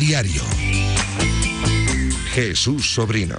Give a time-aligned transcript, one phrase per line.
[0.00, 0.42] Diario.
[2.32, 3.36] Jesús Sobrino.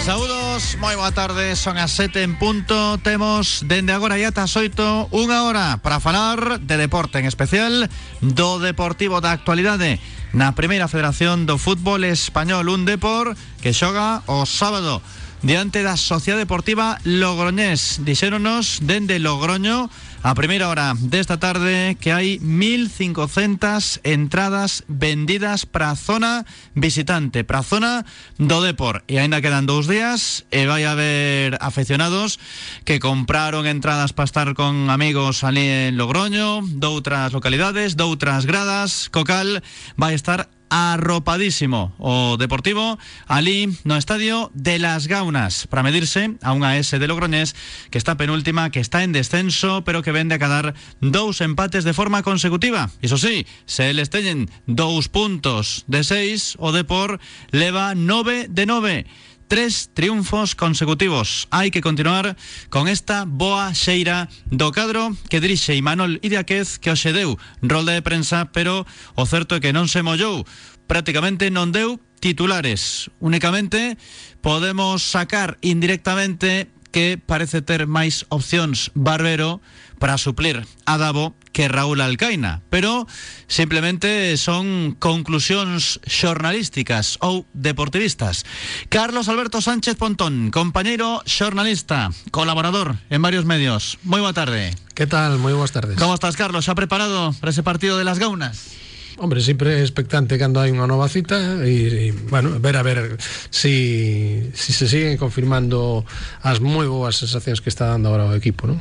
[0.00, 5.12] Saúdos, moi boa tarde, son as 7 en punto Temos dende agora e ata 8
[5.12, 7.92] Unha hora para falar de deporte En especial
[8.24, 10.00] do Deportivo da actualidade
[10.32, 15.04] Na primeira federación do fútbol español Un depor que xoga o sábado
[15.44, 22.38] Diante da Sociedade Deportiva Logroñés Dixéronos dende Logroño a primeira hora desta tarde que hai
[22.38, 26.46] 1.500 entradas vendidas para a zona
[26.78, 28.06] visitante, para a zona
[28.38, 29.02] do Depor.
[29.10, 32.38] E aínda quedan dous días e vai haber aficionados
[32.86, 39.58] que compraron entradas para estar con amigos ali en Logroño, doutras localidades, doutras gradas, Cocal
[39.98, 41.92] vai estar arropadísimo.
[41.98, 47.52] O Deportivo ali no estadio de las Gaunas para medirse a unha S de Logroñés
[47.92, 50.72] que está penúltima, que está en descenso pero que vende a cadar
[51.04, 52.88] dous empates de forma consecutiva.
[53.04, 57.20] Iso sí, se eles teñen dous puntos de seis o Depor
[57.52, 59.04] leva nove de nove
[59.52, 61.44] tres triunfos consecutivos.
[61.52, 62.40] Hai que continuar
[62.72, 68.00] con esta boa xeira do cadro que dirixe Imanol Idiáquez que hoxe deu rolda de
[68.00, 70.48] prensa, pero o certo que non se mollou.
[70.88, 73.12] Prácticamente non deu titulares.
[73.20, 74.00] Únicamente
[74.40, 79.64] podemos sacar indirectamente que parece ter máis opcións Barbero
[79.98, 83.06] para suplir a Davo que Raúl Alcaina, pero
[83.46, 88.44] simplemente son conclusións xornalísticas ou deportivistas.
[88.88, 93.96] Carlos Alberto Sánchez Pontón, compañeiro xornalista, colaborador en varios medios.
[94.02, 94.74] Moi boa tarde.
[94.92, 95.38] Que tal?
[95.40, 95.96] Moi boas tardes.
[95.96, 96.68] Como estás, Carlos?
[96.68, 98.91] Xa preparado para ese partido de las Gaunas?
[99.18, 103.20] Hombre, sempre expectante cando hai unha nova cita e, e bueno, ver a ver
[103.52, 106.08] si, si se siguen confirmando
[106.40, 108.80] as moi boas sensacións que está dando agora o equipo, non?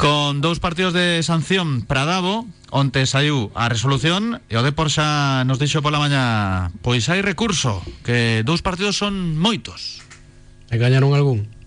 [0.00, 5.44] Con dous partidos de sanción para Davo, onte saiu a resolución e o Depor xa
[5.44, 10.00] nos dixo pola maña pois hai recurso, que dous partidos son moitos.
[10.72, 11.59] E gañaron algún?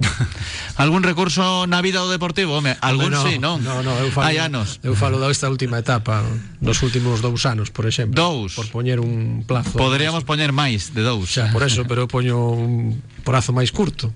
[0.80, 2.56] algún recurso na vida do Deportivo?
[2.56, 3.60] Home, algún no, sí, non?
[3.60, 6.24] No, no, eu falo, Hai anos Eu falo desta última etapa
[6.60, 8.56] Dos últimos dous anos, por exemplo Dous.
[8.56, 11.36] Por poñer un plazo Poderíamos poñer máis de dous.
[11.36, 14.08] Xa, por eso, pero eu poño un prazo máis curto.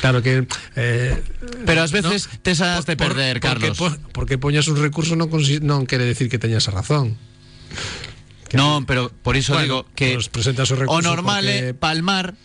[0.00, 1.22] Claro que eh,
[1.64, 3.78] Pero ás veces no, tes as de perder, por, Carlos.
[3.78, 5.30] Porque, porque poñas un recurso non,
[5.62, 7.16] non quere decir que teñas a razón.
[8.50, 11.72] Que, Non, pero por iso bueno, digo que presentas o, recurso o normal porque...
[11.72, 12.36] é palmar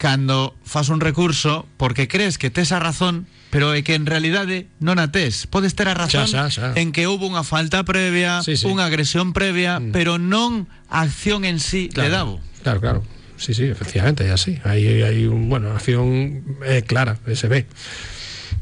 [0.00, 4.64] cando fas un recurso porque crees que tes a razón pero é que en realidade
[4.80, 6.80] non a tes podes ter a razón xa, xa, xa.
[6.80, 8.64] en que houve unha falta previa sí, sí.
[8.64, 9.92] unha agresión previa mm.
[9.92, 12.34] pero non a acción en sí claro, de Davo
[12.64, 13.00] claro, claro
[13.40, 14.60] Sí, sí, efectivamente, é así.
[14.68, 17.64] Hai, hai un, bueno, acción é clara, se ve.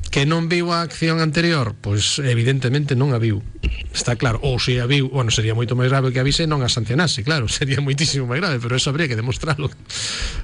[0.09, 1.77] Que non viu a acción anterior?
[1.77, 3.45] Pois evidentemente non a viu.
[3.93, 6.65] Está claro, ou se a viu Bueno, sería moito máis grave que avise e non
[6.65, 9.69] a sancionase Claro, sería moitísimo máis grave Pero eso habría que demostrarlo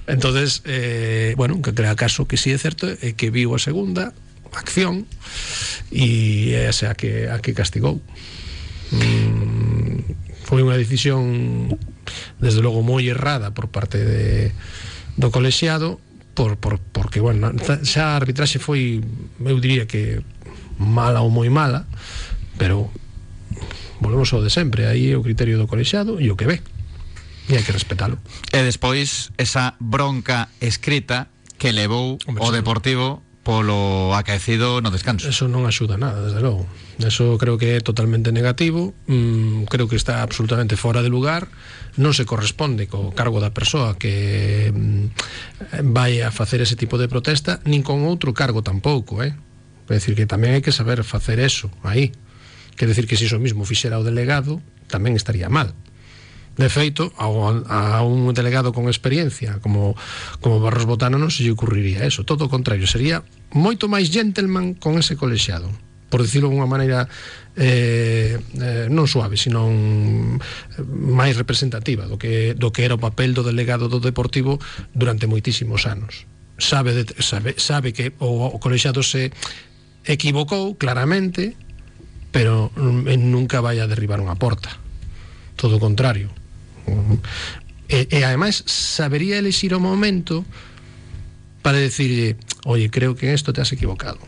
[0.04, 3.60] entonces eh, bueno, que crea caso que si sí é certo É que viu a
[3.60, 4.12] segunda
[4.52, 5.08] acción
[5.88, 8.04] E esa a que, a que castigou.
[8.92, 11.72] Mm, Foi unha decisión
[12.36, 14.52] Desde logo moi errada Por parte de,
[15.16, 16.03] do colexiado
[16.34, 17.54] por, por, porque, bueno,
[17.86, 19.00] xa a arbitraxe foi,
[19.40, 20.20] eu diría que
[20.78, 21.86] mala ou moi mala,
[22.58, 22.90] pero
[24.02, 26.58] volvemos ao de sempre, aí é o criterio do colexiado e o que ve.
[27.48, 28.18] E hai que respetalo.
[28.50, 35.28] E despois esa bronca escrita que levou Hombre, o Deportivo polo acaecido no descanso.
[35.28, 36.64] Eso non axuda nada, desde logo.
[36.98, 41.52] Eso creo que é totalmente negativo, mm, creo que está absolutamente fora de lugar,
[42.00, 47.06] non se corresponde co cargo da persoa que mm, vai a facer ese tipo de
[47.06, 49.36] protesta, nin con outro cargo tampouco, eh?
[49.84, 52.16] Quer decir que tamén hai que saber facer eso aí.
[52.74, 55.76] Quer decir que se iso mismo fixera o delegado, tamén estaría mal.
[56.54, 59.98] De feito, a, a un delegado con experiencia como,
[60.38, 64.78] como Barros Botano non se lle ocurriría eso, todo o contrario, sería moito máis gentleman
[64.78, 65.70] con ese colexiado
[66.14, 67.10] por dicirlo de unha maneira
[67.58, 70.38] eh, eh, non suave, sino un,
[70.86, 74.62] máis representativa do que, do que era o papel do delegado do Deportivo
[74.94, 76.30] durante moitísimos anos.
[76.54, 79.34] Sabe, de, sabe, sabe que o, o colexiado se
[80.06, 81.58] equivocou claramente,
[82.30, 84.70] pero mm, nunca vai a derribar unha porta.
[85.58, 86.30] Todo o contrario,
[87.88, 90.44] E, e ademais sabería elegir o momento
[91.60, 94.18] para decirle, oye, creo que en esto te has equivocado.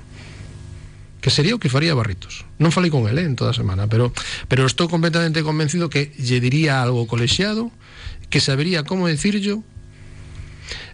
[1.20, 2.46] Que sería o que faría Barritos.
[2.60, 4.12] Non falei con ele en toda semana, pero,
[4.46, 7.72] pero estou completamente convencido que lle diría algo colexiado,
[8.30, 9.64] que sabería como decirlo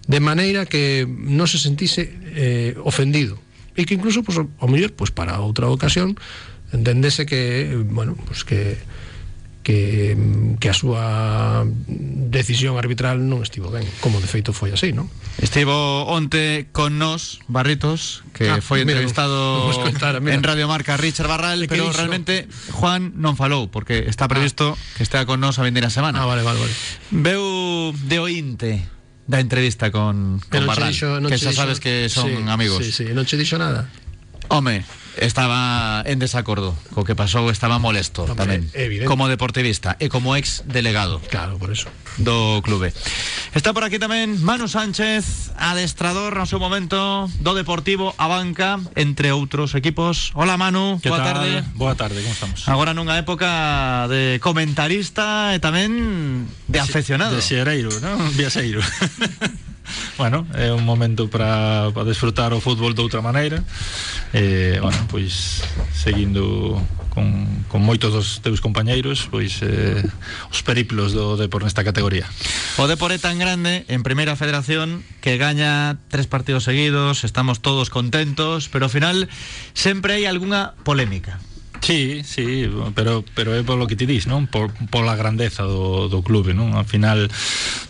[0.09, 3.39] de maneira que non se sentise eh, ofendido
[3.79, 6.19] e que incluso, pues, o mellor, pues, para outra ocasión
[6.73, 8.81] entendese que, bueno, pues que
[9.63, 10.17] que,
[10.63, 11.67] que a súa
[12.31, 15.11] decisión arbitral non estivo ben, como de feito foi así, non?
[15.43, 19.35] Estivo onte con nos, Barritos, que ah, foi entrevistado
[19.67, 24.79] mira, contar, en Radio Marca Richard Barral, pero realmente Juan non falou, porque está previsto
[24.79, 24.95] ah.
[24.95, 26.23] que estea con nos a vindeira semana.
[26.23, 26.75] Ah, vale, vale, vale.
[27.11, 28.71] Veu de ointe
[29.27, 32.87] da entrevista con, con Barral, dixo, que xa sabes que son sí, amigos.
[32.87, 33.91] Sí, sí, non che dixo nada.
[34.47, 34.87] Home,
[35.21, 39.09] estaba en desacordo co que pasou, estaba molesto Hombre, tamén, evidente.
[39.09, 41.21] como deportivista e como ex delegado.
[41.29, 41.89] Claro, por eso.
[42.21, 42.93] Do clube.
[43.57, 49.33] Está por aquí tamén Manu Sánchez, adestrador no seu momento do Deportivo a banca, entre
[49.33, 50.33] outros equipos.
[50.37, 51.29] Hola Manu, boa tal?
[51.41, 51.51] tarde.
[51.73, 52.61] Boa tarde, como estamos?
[52.69, 57.33] Agora nunha época de comentarista e tamén de afeccionado.
[57.37, 58.21] De xereiro, non?
[58.37, 58.85] Viaxeiro.
[60.21, 63.63] bueno, é un momento para, para desfrutar o fútbol de outra maneira.
[64.33, 65.63] E, bueno, pois
[65.93, 66.81] seguindo
[67.13, 70.01] con, con moitos dos teus compañeiros pois eh,
[70.49, 72.25] os periplos do Depor nesta categoría.
[72.81, 77.93] O Depor é tan grande en Primeira Federación que gaña tres partidos seguidos estamos todos
[77.93, 79.29] contentos pero ao final
[79.77, 81.37] sempre hai algunha polémica
[81.83, 84.47] Sí, sí, pero pero é polo que ti dis, non?
[84.47, 86.79] Por pola grandeza do, do clube, non?
[86.79, 87.27] Al final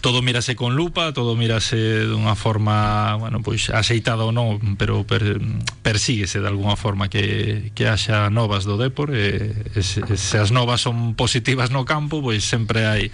[0.00, 5.37] todo mírase con lupa, todo mírase dunha forma, bueno, pois aceitada ou non, pero per,
[5.85, 10.56] persíguese de alguna forma que, que haxa novas do Depor e, e, se, se as
[10.56, 13.12] novas son positivas no campo, pois sempre hai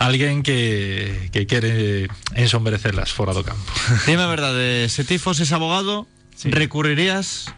[0.00, 3.68] alguén que, que quere ensombrecerlas fora do campo.
[4.08, 6.48] Dime a verdade, se ti foses abogado, sí.
[6.48, 7.52] recurrirías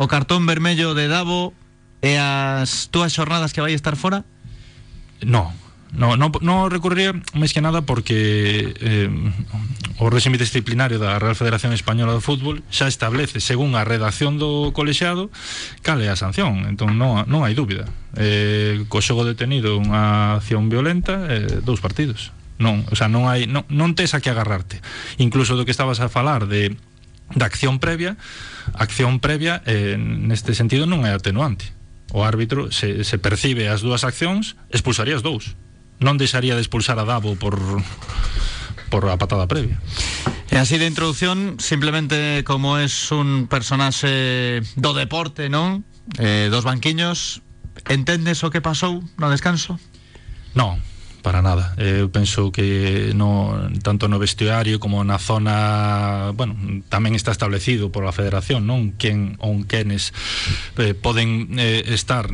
[0.00, 1.52] o cartón vermello de Davo
[2.00, 4.24] E as túas xornadas que vai estar fora?
[5.20, 5.52] No,
[5.92, 9.10] No, no, no recurriría máis que nada porque eh,
[9.98, 14.70] o réxime disciplinario da Real Federación Española de Fútbol xa establece, según a redacción do
[14.70, 15.34] colexiado,
[15.82, 16.62] cal é a sanción.
[16.70, 17.90] Entón non, non hai dúbida.
[18.14, 22.30] Eh, co xogo detenido unha acción violenta, eh, dous partidos.
[22.62, 24.78] Non, o sea, non hai non, non tes a que agarrarte.
[25.18, 26.78] Incluso do que estabas a falar de
[27.34, 28.14] da acción previa,
[28.78, 31.79] acción previa eh, neste sentido non é atenuante
[32.10, 35.54] o árbitro se, se percibe as dúas accións expulsaría as dous
[36.00, 37.56] non deixaría de expulsar a Davo por
[38.90, 39.78] por a patada previa
[40.50, 45.86] E así de introducción, simplemente como es un personaxe do deporte, non?
[46.18, 47.38] Eh, dos banquiños,
[47.86, 49.78] entendes o que pasou no descanso?
[50.58, 50.82] Non,
[51.22, 51.76] para nada.
[51.76, 56.56] Eu penso que no tanto no vestuario como na zona, bueno,
[56.88, 58.96] tamén está establecido por a federación, non?
[58.96, 60.12] Quen ou quenes
[60.80, 62.26] eh, poden eh, estar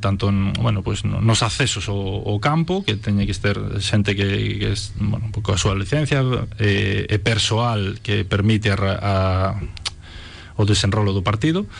[0.00, 4.58] tanto en, bueno, pues, nos accesos ao, ao campo, que teña que estar xente que,
[4.62, 6.22] que es, bueno, coa súa licencia
[6.58, 9.14] eh, e persoal que permite a, a
[10.58, 11.70] o desenrolo do partido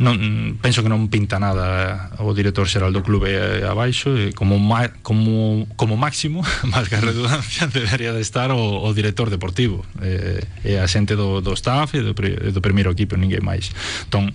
[0.00, 0.16] non,
[0.64, 4.56] penso que non pinta nada eh, o director xeral do clube eh, abaixo e como,
[4.56, 6.40] ma, como, como máximo
[6.72, 9.84] máis que a redundancia debería de estar o, o director deportivo.
[10.00, 13.68] Eh, e a xente do, do staff e do, do primeiro equipo ninguén máis.
[14.08, 14.32] Entón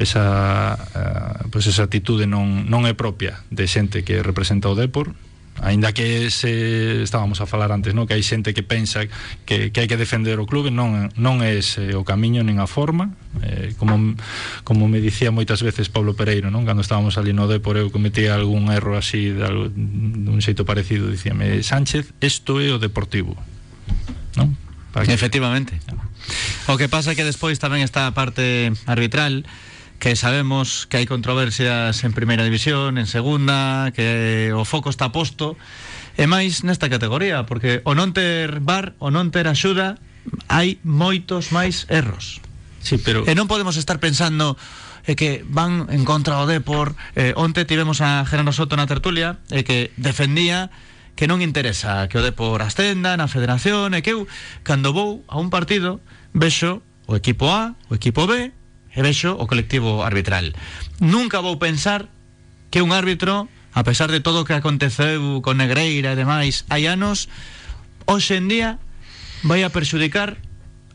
[0.00, 5.14] esa, eh, pues esa atitude non, non é propia de xente que representa o Depor.
[5.60, 8.08] Ainda que se estábamos a falar antes, non?
[8.08, 9.04] Que hai xente que pensa
[9.44, 12.56] que, que hai que defender o clube, non, non é ese eh, o camiño nin
[12.56, 13.12] a forma.
[13.44, 14.16] Eh, como,
[14.64, 16.64] como me dicía moitas veces Pablo Pereiro, non?
[16.64, 21.12] Cando estábamos ali no Depor, eu cometía algún erro así de, dun xeito parecido.
[21.12, 23.36] Dicíame, Sánchez, isto é o deportivo.
[24.40, 24.56] Non?
[24.96, 25.12] Para que...
[25.12, 25.76] Efectivamente.
[26.72, 29.44] O que pasa é que despois tamén está a parte arbitral,
[30.00, 35.60] que sabemos que hai controversias en primeira división, en segunda, que o foco está posto,
[36.16, 40.00] e máis nesta categoría, porque o non ter bar, o non ter axuda,
[40.48, 42.40] hai moitos máis erros.
[42.80, 43.28] Sí, pero...
[43.28, 44.56] E non podemos estar pensando
[45.04, 49.40] e que van en contra o Depor eh, onte tivemos a Gerardo Soto na tertulia
[49.52, 50.72] e que defendía
[51.12, 54.24] que non interesa que o Depor ascenda na federación e que eu,
[54.64, 56.00] cando vou a un partido
[56.32, 58.52] vexo o equipo A, o equipo B
[58.96, 60.54] vexo o colectivo arbitral.
[60.98, 62.10] Nunca vou pensar
[62.70, 66.90] que un árbitro, a pesar de todo o que aconteceu con Negreira e demais hai
[66.90, 67.30] anos,
[68.06, 68.70] hoxe en día
[69.46, 70.42] vai a perxudicar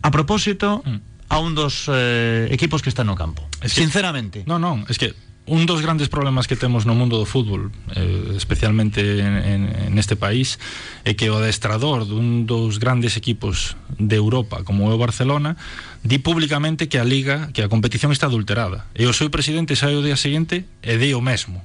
[0.03, 1.31] a propósito mm.
[1.31, 3.47] a un dos eh, equipos que están no campo.
[3.63, 4.43] Es que, Sinceramente.
[4.45, 8.33] Non, non, es que un dos grandes problemas que temos no mundo do fútbol eh,
[8.33, 10.57] especialmente en, en, este país
[11.05, 15.53] é que o adestrador dun dos grandes equipos de Europa como é Barcelona
[16.01, 18.89] di públicamente que a liga que a competición está adulterada.
[18.97, 21.61] E o seu presidente sai o día seguinte e di o mesmo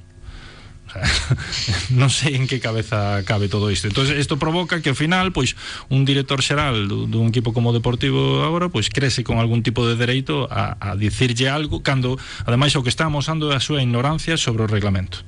[1.99, 3.87] non sei en que cabeza cabe todo isto.
[3.87, 5.55] Entonces isto provoca que ao final, pois,
[5.87, 10.47] un director xeral dun equipo como Deportivo agora, pois crece con algún tipo de dereito
[10.51, 14.65] a, a dicirlle algo cando ademais o que está amosando é a súa ignorancia sobre
[14.65, 15.23] o reglamento.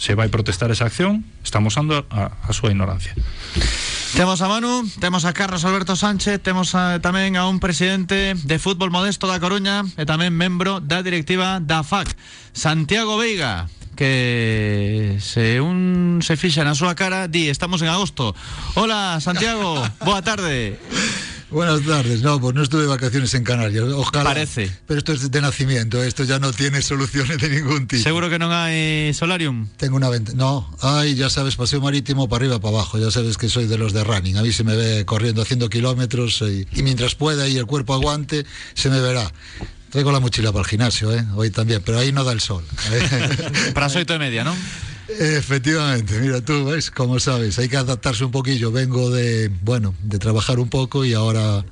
[0.00, 3.12] se vai protestar esa acción, estamos usando a, a súa ignorancia.
[4.16, 8.56] Temos a Manu, temos a Carlos Alberto Sánchez, temos a, tamén a un presidente de
[8.56, 12.16] fútbol modesto da Coruña e tamén membro da directiva da FAC,
[12.56, 13.68] Santiago Veiga
[14.00, 18.32] que se un se fixa na súa cara di estamos en agosto.
[18.72, 19.76] Hola, Santiago,
[20.08, 20.80] boa tarde.
[21.52, 22.22] Buenas tardes.
[22.22, 23.84] No, pues no estuve de vacaciones en Canarias.
[23.92, 24.24] Ojalá.
[24.24, 24.72] Parece.
[24.86, 26.02] Pero esto es de nacimiento.
[26.02, 28.00] Esto ya no tiene soluciones de ningún tipo.
[28.00, 29.68] Seguro que non hai solarium.
[29.76, 30.32] Tengo una venta.
[30.32, 32.96] No, ay, ya sabes, paseo marítimo para arriba, para abajo.
[32.96, 34.40] Ya sabes que soy de los de running.
[34.40, 37.92] A mí se me ve corriendo haciendo kilómetros y, y mientras pueda y el cuerpo
[37.92, 39.28] aguante, se me verá.
[39.90, 41.24] Traigo la mochila para el gimnasio, ¿eh?
[41.34, 42.64] hoy también, pero ahí no da el sol.
[43.74, 44.54] para las oito y media, ¿no?
[45.08, 48.70] Efectivamente, mira, tú ves, como sabes, hay que adaptarse un poquillo.
[48.70, 51.64] Vengo de, bueno, de trabajar un poco y ahora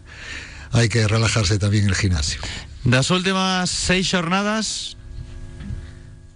[0.73, 2.41] hay que relajarse también en el gimnasio.
[2.85, 4.97] Das últimas seis jornadas,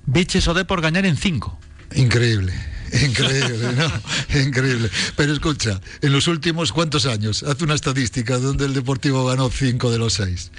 [0.07, 1.59] biches o de por ganar en cinco.
[1.95, 2.53] Increíble.
[2.93, 4.41] Increíble, ¿no?
[4.41, 4.91] Increíble.
[5.17, 9.91] Pero escucha, en los últimos cuántos años, hace una estadística donde el Deportivo ganó cinco
[9.91, 10.51] de los seis.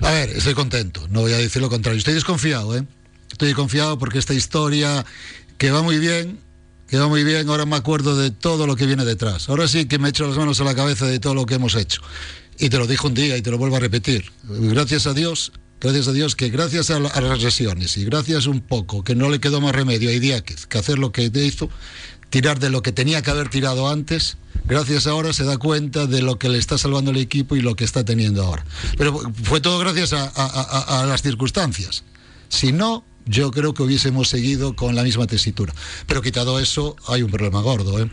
[0.00, 1.98] A ver, estoy contento, no voy a decir lo contrario.
[1.98, 2.84] Estoy desconfiado, ¿eh?
[3.30, 5.04] Estoy confiado porque esta historia
[5.58, 6.38] que va muy bien,
[6.88, 9.48] que va muy bien, ahora me acuerdo de todo lo que viene detrás.
[9.48, 11.74] Ahora sí que me echo las manos a la cabeza de todo lo que hemos
[11.74, 12.02] hecho.
[12.58, 14.30] Y te lo dijo un día y te lo vuelvo a repetir.
[14.44, 18.46] Gracias a Dios, gracias a Dios que gracias a, la, a las lesiones y gracias
[18.46, 21.68] un poco que no le quedó más remedio a Idiáquez que hacer lo que hizo,
[22.30, 26.22] tirar de lo que tenía que haber tirado antes, gracias ahora se da cuenta de
[26.22, 28.64] lo que le está salvando el equipo y lo que está teniendo ahora.
[28.96, 32.04] Pero fue todo gracias a, a, a las circunstancias.
[32.48, 35.74] Si no, yo creo que hubiésemos seguido con la misma tesitura.
[36.06, 38.00] Pero quitado eso, hay un problema gordo.
[38.00, 38.10] ¿eh?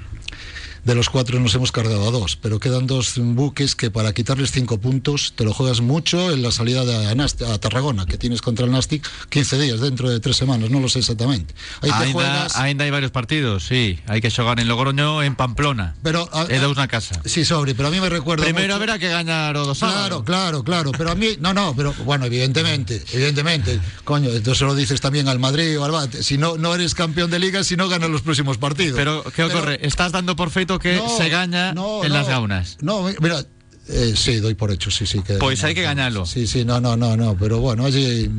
[0.83, 4.51] De los cuatro nos hemos cargado a dos, pero quedan dos buques que para quitarles
[4.51, 8.41] cinco puntos te lo juegas mucho en la salida de a, a Tarragona, que tienes
[8.41, 11.53] contra el Nastic 15 días, dentro de tres semanas, no lo sé exactamente.
[11.81, 12.55] Ahí ainda, juegas...
[12.55, 13.99] ainda hai varios partidos, sí.
[14.07, 15.95] Hai que xogar en Logroño, en Pamplona.
[16.03, 17.19] Pero, a, é dous na casa.
[17.25, 20.63] Sí, sobre, pero a mí me recuerda Primero habrá que ganar o dos Claro, claro,
[20.63, 25.27] claro, pero a mí, no, no, pero bueno, evidentemente, evidentemente, coño, entonces lo dices también
[25.27, 28.09] al Madrid o al Bate, si no, no eres campeón de liga, si no ganas
[28.09, 28.97] los próximos partidos.
[28.97, 29.77] Pero, ¿qué ocurre?
[29.77, 32.77] Pero, Estás dando por feito que no, se gana no, en no, las gaunas.
[32.81, 33.43] No, mira,
[33.91, 35.21] eh, sí, doy por hecho, sí, sí.
[35.23, 36.25] Que pues hay que ganarlo.
[36.25, 38.29] Sí, sí, no, no, no, no, pero bueno, allí,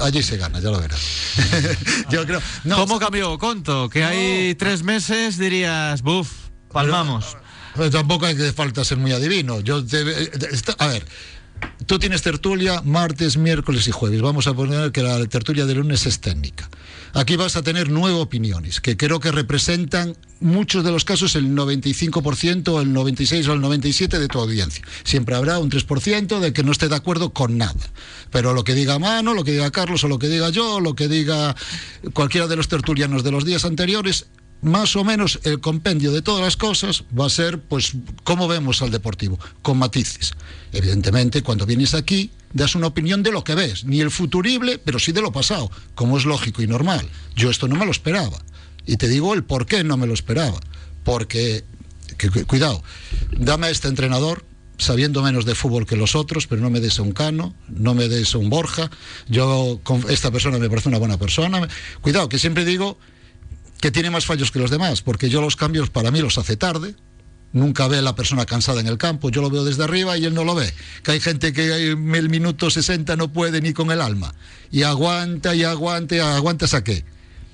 [0.00, 1.00] allí se gana, ya lo verás.
[2.10, 2.40] Yo creo.
[2.62, 3.88] No, ¿Cómo cambió Conto?
[3.88, 6.30] Que hay tres meses dirías, buf,
[6.72, 7.26] palmamos.
[7.32, 7.44] Pero,
[7.74, 9.60] pero tampoco hay que falta ser muy adivino.
[9.60, 9.98] Yo te,
[10.78, 11.04] a ver.
[11.90, 14.22] Tú tienes tertulia martes, miércoles y jueves.
[14.22, 16.70] Vamos a poner que la tertulia de lunes es técnica.
[17.14, 21.52] Aquí vas a tener nueve opiniones que creo que representan muchos de los casos el
[21.52, 24.84] 95%, el 96 o el 97 de tu audiencia.
[25.02, 27.90] Siempre habrá un 3% de que no esté de acuerdo con nada.
[28.30, 30.94] Pero lo que diga Mano, lo que diga Carlos o lo que diga yo, lo
[30.94, 31.56] que diga
[32.12, 34.26] cualquiera de los tertulianos de los días anteriores,
[34.62, 37.92] más o menos el compendio de todas las cosas va a ser, pues,
[38.24, 40.32] cómo vemos al deportivo, con matices.
[40.72, 44.98] Evidentemente, cuando vienes aquí, das una opinión de lo que ves, ni el futurible, pero
[44.98, 47.08] sí de lo pasado, como es lógico y normal.
[47.34, 48.42] Yo esto no me lo esperaba.
[48.86, 50.60] Y te digo el por qué no me lo esperaba.
[51.04, 51.64] Porque,
[52.18, 52.82] que, que, cuidado,
[53.32, 54.44] dame a este entrenador,
[54.78, 57.94] sabiendo menos de fútbol que los otros, pero no me des a un Cano, no
[57.94, 58.90] me des a un Borja.
[59.28, 61.66] Yo, esta persona me parece una buena persona.
[62.00, 62.98] Cuidado, que siempre digo
[63.80, 66.56] que tiene más fallos que los demás, porque yo los cambios para mí los hace
[66.56, 66.94] tarde,
[67.52, 70.24] nunca ve a la persona cansada en el campo, yo lo veo desde arriba y
[70.24, 70.72] él no lo ve.
[71.02, 74.34] Que hay gente que en el minuto 60 no puede ni con el alma.
[74.70, 77.04] Y aguanta y aguanta y aguanta a qué.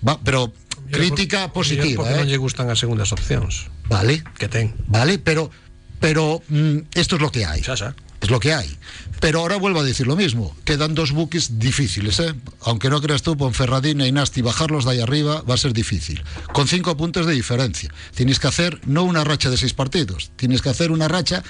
[0.06, 0.52] Va, pero
[0.90, 2.04] crítica por, positiva.
[2.04, 2.26] Porque eh?
[2.26, 3.72] lle gustan as segundas opcións.
[3.88, 4.22] Vale.
[4.36, 4.74] Que ten.
[4.86, 5.50] Vale, pero
[5.98, 7.62] pero mm, esto es lo que hay.
[8.20, 8.76] Es lo que hay.
[9.20, 10.54] Pero ahora vuelvo a decir lo mismo.
[10.64, 12.34] Quedan dos buques difíciles, ¿eh?
[12.62, 16.22] Aunque no creas tú, Ponferradina y Nasti, bajarlos de ahí arriba va a ser difícil.
[16.52, 17.92] Con cinco puntos de diferencia.
[18.14, 21.42] Tienes que hacer no una racha de seis partidos, tienes que hacer una racha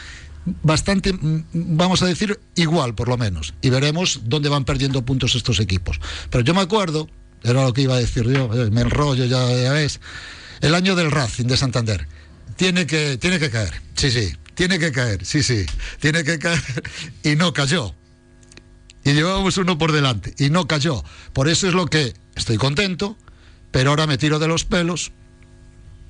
[0.62, 1.12] bastante,
[1.52, 3.54] vamos a decir, igual por lo menos.
[3.62, 6.00] Y veremos dónde van perdiendo puntos estos equipos.
[6.30, 7.08] Pero yo me acuerdo,
[7.42, 10.00] era lo que iba a decir yo, me enrollo ya, ya ves,
[10.60, 12.06] el año del Racing de Santander.
[12.56, 15.66] Tiene que, tiene que caer, sí, sí, tiene que caer, sí, sí,
[16.00, 16.62] tiene que caer
[17.22, 17.94] y no cayó.
[19.04, 21.04] Y llevábamos uno por delante y no cayó.
[21.32, 23.16] Por eso es lo que estoy contento,
[23.70, 25.12] pero ahora me tiro de los pelos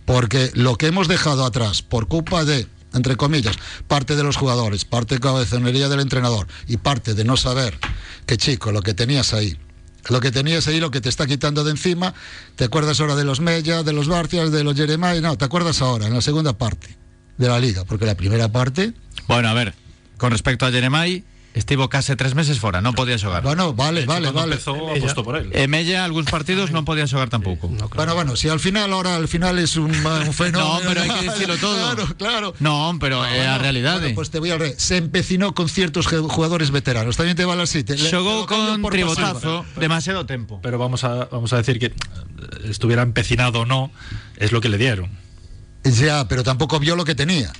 [0.07, 3.57] porque lo que hemos dejado atrás por culpa de, entre comillas,
[3.89, 7.77] parte de los jugadores, parte de cabezonería del entrenador y parte de no saber
[8.27, 9.59] que chico, lo que tenías ahí,
[10.09, 12.15] lo que tenías ahí, lo que te está quitando de encima,
[12.55, 15.83] te acuerdas ahora de los Mella, de los Barcias, de los Jeremiah, no, te acuerdas
[15.83, 17.06] ahora, en la segunda parte
[17.39, 18.93] de la liga, porque la primera parte...
[19.29, 19.75] Bueno, a ver,
[20.19, 21.25] con respecto a Jeremai,
[21.57, 23.41] estivo case tres meses fora, non podía xogar.
[23.41, 24.61] Bueno, vale, vale, vale.
[24.61, 25.49] empezou, Ella- apostó por él.
[25.57, 27.73] E Mella, algúns partidos non podía xogar tampouco.
[27.73, 27.97] No, claro.
[27.97, 30.79] Bueno, bueno, si al final ahora al final es un, un fenómeno.
[30.79, 31.81] No, pero hay que decirlo todo.
[31.81, 32.49] Claro, claro.
[32.61, 34.13] Non, pero é a Bueno, realidade.
[34.13, 34.77] bueno, pues te voy al revés.
[34.77, 37.17] Se empecinó con ciertos jugadores veteranos.
[37.17, 37.83] También te vale así.
[37.89, 40.61] Te, Xogou con tribotazo demasiado tempo.
[40.61, 41.93] Pero vamos a, vamos a decir que eh,
[42.69, 43.91] estuviera empecinado o no,
[44.37, 45.09] es lo que le dieron.
[45.93, 47.53] Ya, pero tampoco vio lo que tenía.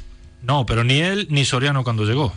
[0.43, 2.33] No, pero ni él ni Soriano cuando llegó.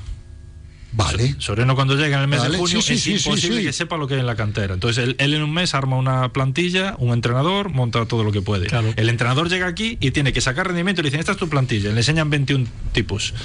[0.92, 1.36] Vale.
[1.38, 3.60] Soriano cuando llega en el mes Vale, de junio sí, sí, es sí, sí, imposible
[3.60, 3.66] sí.
[3.68, 4.74] que sepa lo que hay en la cantera.
[4.74, 8.42] Entonces él, él en un mes arma una plantilla, un entrenador, monta todo lo que
[8.42, 8.66] puede.
[8.66, 8.92] Claro.
[8.96, 11.48] El entrenador llega aquí y tiene que sacar rendimiento y le dicen, esta es tu
[11.48, 13.36] plantilla, le enseñan 21 tipos.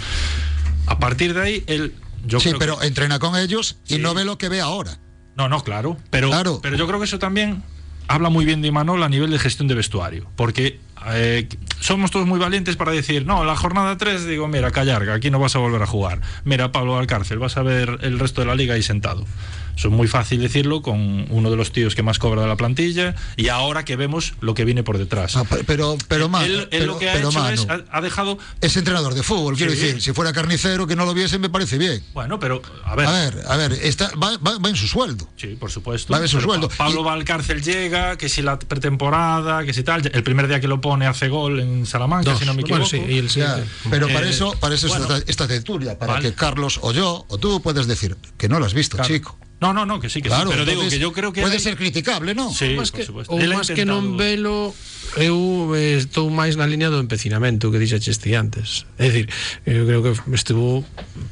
[0.86, 1.94] A partir de ahí, él...
[2.26, 4.00] Yo sí, creo pero que- entrena con ellos y Sí.
[4.00, 4.98] no ve lo que ve ahora.
[5.36, 5.98] No, no, claro.
[6.08, 6.60] Pero, Claro.
[6.62, 7.62] pero yo creo que eso también
[8.08, 10.26] habla muy bien de Imanol a nivel de gestión de vestuario.
[10.34, 11.48] Porque eh,
[11.80, 15.38] somos todos muy valientes para decir, no, la jornada 3, digo, mira, callar, aquí no
[15.38, 16.20] vas a volver a jugar.
[16.44, 19.24] Mira, Pablo Alcárcel, vas a ver el resto de la liga ahí sentado.
[19.76, 22.56] Eso es muy fácil decirlo con uno de los tíos que más cobra de la
[22.56, 25.36] plantilla y ahora que vemos lo que viene por detrás.
[25.36, 27.84] Ah, pe- pero, pero, Manu, él, él pero- lo que ha hecho Manu, es, ha,
[27.90, 28.38] ha dejado...
[28.60, 29.78] es entrenador de fútbol, quiero Sí.
[29.80, 30.00] decir.
[30.00, 32.02] Si fuera carnicero, que no lo viese, me parece bien.
[32.14, 33.06] Bueno, pero, a ver...
[33.06, 35.28] A ver, a ver, está, va, va- va en su sueldo.
[35.36, 36.12] Sí, por supuesto.
[36.12, 36.68] Va ver su sueldo.
[36.68, 40.08] Pa- Pablo Y- Valcárcel llega, que si la pretemporada, que si tal.
[40.14, 42.38] El primer día que lo pone hace gol en Salamanca, Dos.
[42.38, 42.86] si no me equivoco.
[42.88, 45.16] Bueno, sí, y el Ya, pero para Eh, eso, para eso bueno.
[45.16, 46.30] es esta tertulia, para Vale.
[46.30, 49.12] que Carlos o yo o tú puedes decir que no lo has visto, Claro.
[49.12, 49.36] chico.
[49.60, 50.56] No, no, no, que sí, que claro, sí.
[50.56, 51.40] Pero entonces, digo que yo creo que...
[51.40, 51.60] Pode hay...
[51.60, 52.52] ser criticable, non?
[52.52, 53.32] Sí, por que, supuesto.
[53.32, 53.76] Ou máis intentado...
[53.78, 54.74] que non velo,
[55.16, 58.84] eu estou máis na liña do empecinamento que dixaches ti antes.
[58.98, 59.30] É dicir,
[59.64, 60.82] eu creo que estuvo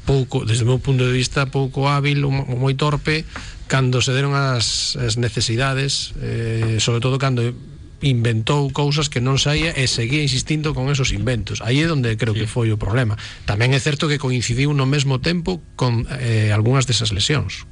[0.07, 3.27] pouco, desde o meu punto de vista, pouco hábil, moi torpe,
[3.67, 7.53] cando se deron as, as necesidades, eh, sobre todo cando
[8.03, 11.63] inventou cousas que non saía e seguía insistindo con esos inventos.
[11.63, 12.43] Aí é onde creo sí.
[12.43, 13.15] que foi o problema.
[13.47, 17.63] Tamén é certo que coincidiu no mesmo tempo con eh, algunhas desas lesións.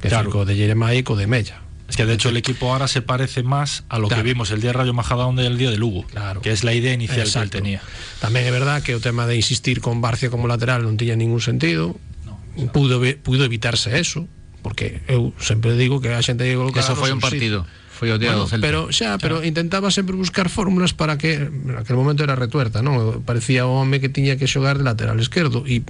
[0.00, 0.44] Que Claro.
[0.44, 1.62] de Jeremai e co de Mella.
[1.88, 4.22] Es que de hecho el equipo ahora se parece más a lo Claro.
[4.22, 6.04] que vimos el día de Rayo Majadahonda y el día de Lugo.
[6.12, 6.42] Claro.
[6.44, 7.50] Que es la idea inicial Exacto.
[7.50, 7.80] que él tenía.
[8.20, 11.40] Tamén é verdad que o tema de insistir con Barcia como lateral non tiña ningún
[11.40, 11.96] sentido.
[12.28, 12.36] No,
[12.76, 14.28] pudo, pudo evitarse eso,
[14.60, 17.64] porque eu sempre digo que a xente que eso foi un partido.
[17.64, 22.38] O Bueno, pero xa, pero intentaba sempre buscar fórmulas para que en aquel momento era
[22.38, 23.26] retuerta, non?
[23.26, 25.82] Parecía o home que tiña que xogar de lateral esquerdo e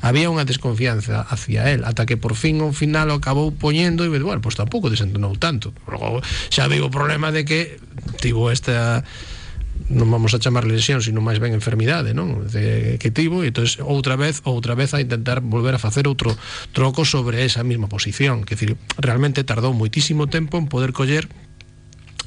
[0.00, 4.08] había unha desconfianza hacia él, ata que por fin ao final o acabou poñendo e
[4.08, 5.76] bueno, pois pues tampouco desentonou tanto.
[5.84, 7.76] Logo xa veio o problema de que
[8.20, 9.04] tivo esta
[9.92, 12.48] non vamos a chamar lesión, sino máis ben enfermidade, non?
[12.48, 16.32] De, que tivo e entonces outra vez, outra vez a intentar volver a facer outro
[16.72, 21.28] troco sobre esa mesma posición, que decir, realmente tardou moitísimo tempo en poder coller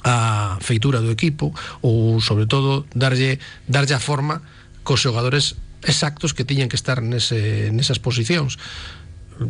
[0.06, 1.50] a feitura do equipo
[1.82, 4.46] ou sobre todo darlle darlle a forma
[4.86, 8.62] cos xogadores exactos que tiñan que estar nese, nesas posicións.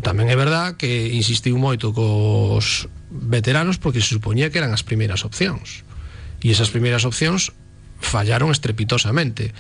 [0.01, 5.27] Tamén é verdad que insistiu moito cos veteranos porque se supoñía que eran as primeiras
[5.27, 5.83] opcións.
[6.39, 7.51] E esas primeiras opcións
[7.99, 9.51] fallaron estrepitosamente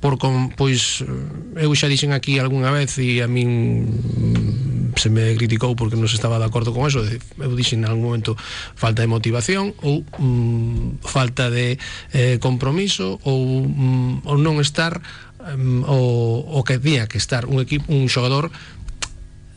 [0.00, 5.12] por con, pois eh, eu xa dixen aquí algunha vez e a min mm, se
[5.12, 8.32] me criticou porque non se estaba de acordo con eso eu dixen en algún momento
[8.74, 11.76] falta de motivación ou mm, falta de
[12.16, 15.04] eh, compromiso ou, mm, ou non estar
[15.38, 16.00] mm, o,
[16.48, 17.44] o que día que estar.
[17.44, 18.48] Un equipo un xogador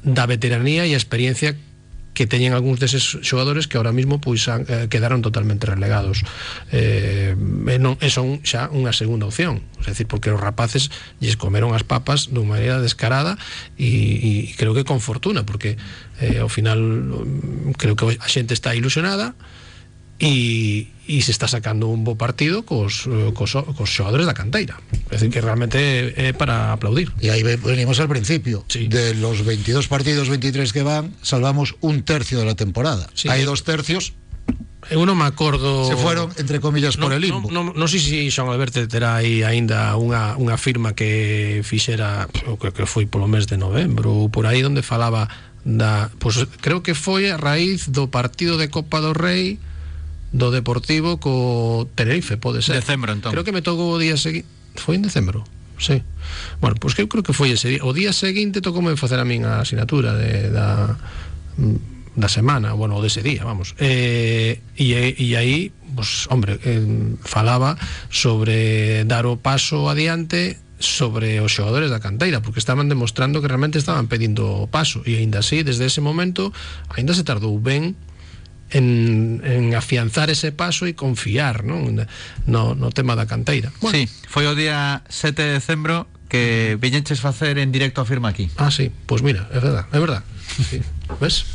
[0.03, 1.72] da veteranía e a experiencia que
[2.29, 6.21] teñen algúns deses xogadores que ahora mismo pois eh, quedaron totalmente relegados.
[6.69, 8.09] Eh, e, non, e
[8.93, 9.65] segunda opción.
[9.83, 13.35] É dicir, porque os rapaces lles comeron as papas de unha maneira descarada
[13.75, 15.75] e, e creo que con fortuna porque
[16.21, 19.33] eh, ao final mm, creo que a xente está ilusionada
[20.19, 24.79] e, e se está sacando un bo partido cos, eh, cos, cos xogadores da canteira
[25.11, 28.63] é dicir, que realmente é, para aplaudir Y ahí ve- venimos al principio.
[28.69, 28.87] Sí.
[28.87, 33.09] De los 22 partidos, 23 que van, salvamos un tercio de la temporada.
[33.13, 33.27] Sí.
[33.29, 34.13] Hay dos tercios,
[34.91, 37.47] eu non me acordo se fueron, entre comillas, por non, el limbo.
[37.51, 42.27] Non, non, non sei se Xoan Alberto terá aí aínda unha, unha firma que fixera
[42.47, 45.27] eu creo que foi polo mes de novembro ou por aí onde falaba
[45.63, 49.55] da, pois, creo que foi a raíz do partido de Copa do Rei
[50.33, 52.81] do Deportivo co Tenerife, pode ser.
[52.81, 53.31] Decembro, entón.
[53.31, 54.49] Creo que me tocou o día seguinte.
[54.75, 55.45] Foi en decembro?
[55.77, 56.01] Sí.
[56.59, 57.85] Bueno, pois que eu creo que foi ese día.
[57.85, 60.97] O día seguinte tocoume facer a min a asignatura de, da,
[62.17, 63.77] da semana, bueno, dese día, vamos.
[63.77, 66.81] Eh, e, e aí, pues, hombre, eh,
[67.21, 67.77] falaba
[68.09, 73.79] sobre dar o paso adiante sobre os xogadores da canteira porque estaban demostrando que realmente
[73.79, 76.51] estaban pedindo paso e aínda así, desde ese momento
[76.91, 77.95] aínda se tardou ben
[78.73, 82.03] en, en afianzar ese paso e confiar non?
[82.49, 87.61] no, no tema da canteira Sí, foi o día 7 de decembro que viñeches facer
[87.61, 88.49] en directo a firma aquí.
[88.57, 90.25] Ah, sí, pues mira, é verdad, é verdad.
[90.49, 90.81] Sí.
[91.21, 91.45] ¿Ves?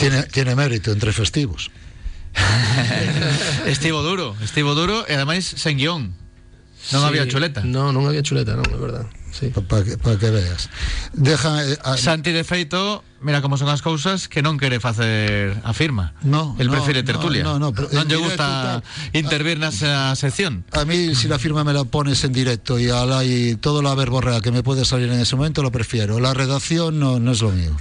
[0.00, 1.68] Tiene, tiene mérito entre festivos.
[3.66, 6.16] estivo duro, estivo duro e ademais sen guion.
[6.96, 7.60] Non Sí, había chuleta.
[7.60, 9.04] No, non había chuleta, non, é verdad.
[9.36, 9.52] Sí.
[9.52, 10.72] Para que, pa que veas.
[11.12, 11.60] Deja.
[11.68, 15.72] eh, a- Santi de feito, mira como son as cousas que non quere facer a
[15.76, 16.14] firma.
[16.24, 17.42] No, El no, prefire no, tertulia.
[17.44, 19.16] no, no, pero non lle directo gusta tal.
[19.16, 20.64] intervir nesa sección.
[20.72, 23.82] A mí, si la firma me la pones en directo y, a la, y todo
[23.82, 26.20] la verborrea que me puede salir en ese momento, lo prefiero.
[26.20, 27.76] La redacción no, no es lo mío.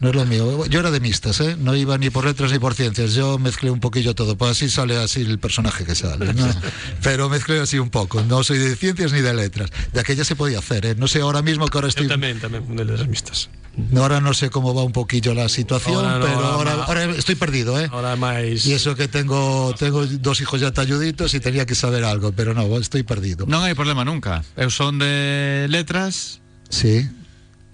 [0.00, 0.66] No es lo mío.
[0.66, 1.56] Yo era de mixtas, ¿eh?
[1.58, 3.14] No iba ni por letras ni por ciencias.
[3.14, 4.36] Yo mezclé un poquillo todo.
[4.36, 6.32] Pues así sale así el personaje que sale.
[6.34, 6.46] ¿no?
[7.02, 8.22] Pero mezclé así un poco.
[8.22, 9.70] No soy de ciencias ni de letras.
[9.92, 10.94] De aquella se podía hacer, ¿eh?
[10.96, 12.08] No sé ahora mismo que ahora estoy.
[12.08, 13.48] tamén, tamén, un deles mistas.
[13.96, 16.84] Ahora no sé cómo va un poquillo la situación, Ahora no, pero ahora ahora, ma-
[16.84, 17.88] ahora estoy perdido, ¿eh?
[17.90, 18.62] Ahora máis...
[18.66, 22.54] Y eso que tengo, tengo dos hijos ya talluditos y tenía que saber algo, pero
[22.54, 23.46] no, estoy perdido.
[23.50, 24.46] Non hai problema nunca.
[24.54, 26.38] Eu son de letras
[26.70, 27.06] Sí,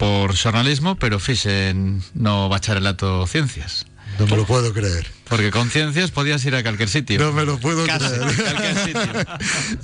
[0.01, 3.85] por xornalismo, pero fixen no bacharelato ciencias.
[4.21, 5.09] No me lo puedo creer.
[5.25, 7.17] Porque con ciencias podías ir a cualquier sitio.
[7.19, 8.21] No me lo puedo Casi, creer.
[8.21, 9.09] cualquier sitio.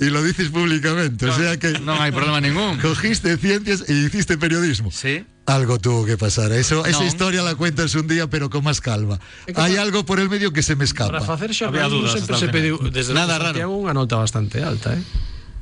[0.06, 2.78] y lo dices públicamente, o sea que Non hai problema ningún.
[2.78, 4.94] cogiste ciencias y hiciste periodismo.
[4.94, 5.26] Sí.
[5.48, 6.52] Algo tuvo que pasar.
[6.52, 7.08] Eso, esa No.
[7.08, 9.16] historia la cuentas un día, pero con más calma.
[9.56, 11.20] Hay algo por el medio que se me Para escapa.
[11.24, 13.56] facer Había xornalismo dudas hasta se pediu desde Nada Nada raro.
[13.56, 15.02] Santiago unha nota bastante alta, eh?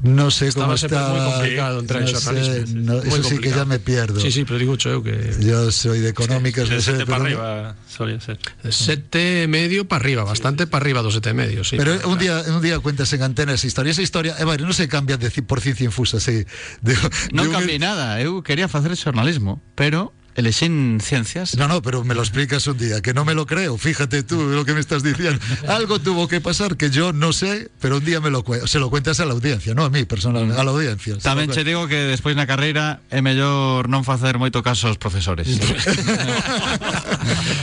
[0.04, 1.09] No sé cómo Estaba sempre está.
[1.09, 2.76] moi complicado entrar en no sé, xornalismo.
[2.85, 3.56] no, Moi eso sí que complicado.
[3.56, 4.18] ya me pierdo.
[4.20, 7.24] Sí, sí, pero digo eu que Yo soy de económicas, no De sé, sete para
[7.24, 8.37] arriba solía ser.
[8.68, 11.80] sete e medio para arriba, bastante para arriba do sete e medio, sí.
[11.80, 13.90] Pero un día, un día cuentas en antena esa historia.
[13.96, 16.44] Esa historia, eh, vale, no se cambia de, por ciencia infusa, sí.
[16.85, 16.92] De,
[17.32, 18.20] Non de un- cambiei nada.
[18.20, 21.57] Eu quería facer xornalismo, pero elexín ciencias.
[21.57, 23.79] No, no, pero me lo explicas un día, que no me lo creo.
[23.79, 25.40] Fíjate tú lo que me estás diciendo.
[25.68, 28.90] Algo tuvo que pasar que yo no sé, pero un día me lo se lo
[28.90, 31.16] cuentas a la audiencia, no a mí personalmente, a la audiencia.
[31.18, 35.49] Tamén che digo que despois na carreira é mellor non facer moito caso aos profesores.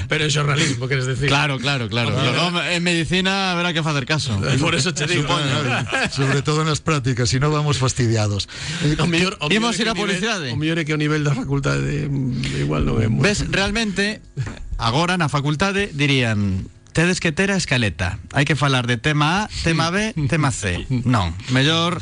[0.10, 1.30] pero en xornalismo, queres decir?
[1.30, 2.12] claro, claro, claro.
[2.12, 4.34] Logo, en medicina haberá que facer caso.
[4.60, 5.30] Por eso che digo.
[6.12, 8.50] Sobre todo en las prácticas, si no vamos fastidiados.
[9.00, 10.48] O mellor, o Imos mellor é ir nivel- publicidade.
[10.52, 13.22] O mellor é que o nivel da facultade mm, igual non é moi...
[13.22, 14.24] Ves, realmente,
[14.80, 18.22] agora na facultade dirían Tedes que ter a escaleta.
[18.38, 21.98] Hai que falar de tema A, tema B, tema C Non, mellor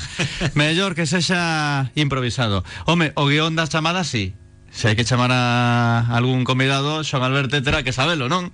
[0.54, 2.68] Mellor que sexa improvisado.
[2.84, 4.36] Home, o guion das chamadas sí.
[4.72, 8.52] Se hai que chamar a algún convidado Xoan Alberto terá que sabelo, non?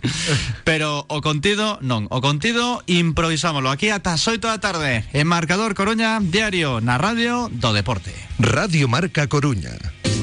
[0.67, 2.05] Pero o contido, non.
[2.13, 3.73] O contido improvisámoslo.
[3.73, 5.05] Aquí ata as 8 da tarde.
[5.13, 8.13] En Marcador Coruña, diario na radio do deporte.
[8.37, 9.73] Radio Marca Coruña.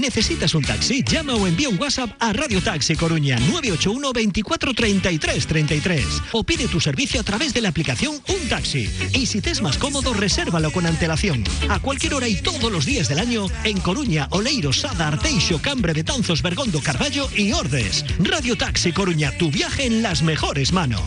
[0.00, 1.04] ¿Necesitas un taxi?
[1.04, 6.68] Llama o envía un WhatsApp a Radio Taxi Coruña 981 24 33 33 o pide
[6.68, 8.88] tu servicio a través de la aplicación Un Taxi.
[9.12, 11.44] Y si te es más cómodo, resérvalo con antelación.
[11.68, 15.92] A cualquier hora y todos los días del año en Coruña, Oleiros, Sada, Arteixo, Cambre,
[15.92, 18.06] Betanzos, Bergondo, Carballo y Ordes.
[18.20, 21.02] Radio Taxi Coruña, tu viaje en las mejores manos.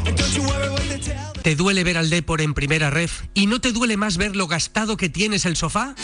[1.41, 4.47] ¿Te duele ver al Depor en primera ref y no te duele más ver lo
[4.47, 5.95] gastado que tienes el sofá?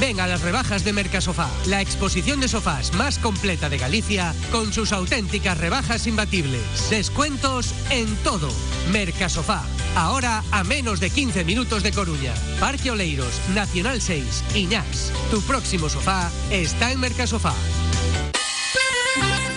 [0.00, 4.72] Ven a las rebajas de Mercasofá, la exposición de sofás más completa de Galicia, con
[4.72, 6.62] sus auténticas rebajas imbatibles.
[6.88, 8.48] Descuentos en todo.
[8.92, 9.64] Mercasofá,
[9.96, 12.32] ahora a menos de 15 minutos de Coruña.
[12.60, 15.12] Parque Oleiros, Nacional 6, Iñás.
[15.32, 17.54] Tu próximo sofá está en Mercasofá.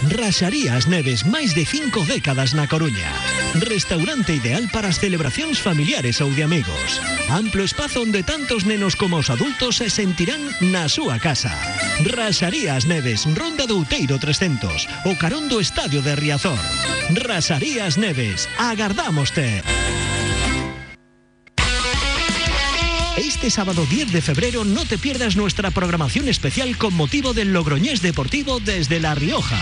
[0.09, 3.07] Raxarías Neves, máis de cinco décadas na Coruña.
[3.55, 6.99] Restaurante ideal para as celebracións familiares ou de amigos.
[7.31, 11.55] Amplo espazo onde tantos nenos como os adultos se sentirán na súa casa.
[12.03, 16.59] Raxarías Neves, Ronda do Outeiro 300, o carón do Estadio de Riazor.
[17.15, 19.63] Raxarías Neves, agardámoste.
[23.43, 28.01] Este sábado 10 de febrero no te pierdas nuestra programación especial con motivo del Logroñés
[28.01, 29.59] Deportivo desde La Rioja.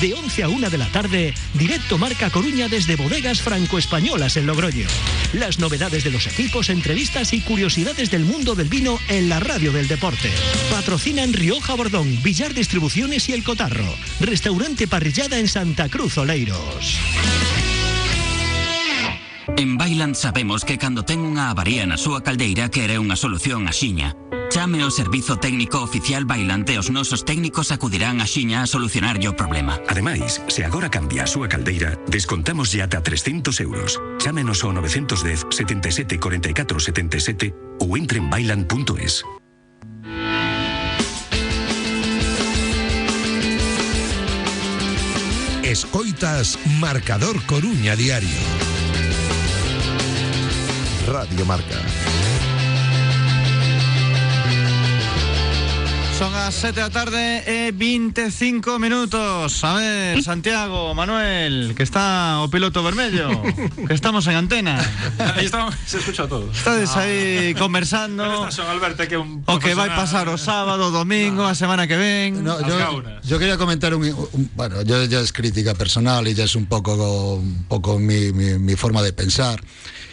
[0.00, 4.88] De 11 a 1 de la tarde, directo Marca Coruña desde Bodegas Franco-Españolas en Logroño.
[5.32, 9.70] Las novedades de los equipos, entrevistas y curiosidades del mundo del vino en la radio
[9.70, 10.32] del deporte.
[10.68, 13.94] Patrocinan Rioja Bordón, Villar Distribuciones y El Cotarro.
[14.18, 16.98] Restaurante Parrillada en Santa Cruz Oleiros.
[19.56, 24.16] En Bailand sabemos que cando ten unha avaría na súa caldeira quere unha solución axiña.
[24.50, 29.36] Chame o servizo técnico oficial bailante os nosos técnicos acudirán a xiña a solucionar o
[29.38, 29.78] problema.
[29.86, 34.02] Ademais, se agora cambia a súa caldeira, descontamos ata 300 euros.
[34.18, 39.22] Chámenos ao 910 77 44 77 ou entre en bailan.es.
[45.62, 48.79] Escoitas Marcador Coruña Diario.
[51.10, 51.74] Radio Marca.
[56.18, 59.64] Son as 7 da tarde e 25 minutos.
[59.64, 63.26] A ver, Santiago, Manuel, que está o piloto vermello,
[63.88, 64.76] que estamos en antena.
[65.34, 66.44] Ahí estamos, se escucha todo.
[66.52, 69.96] Estades aí conversando Estas son Alberto que un o que vai profesional.
[69.96, 72.44] pasar o sábado, domingo, a semana que ven.
[72.44, 76.34] No, Las yo, yo quería comentar un, un- bueno, yo ya es crítica personal y
[76.34, 76.92] ya es un poco,
[77.40, 79.58] un poco mi, mi- mi forma de pensar.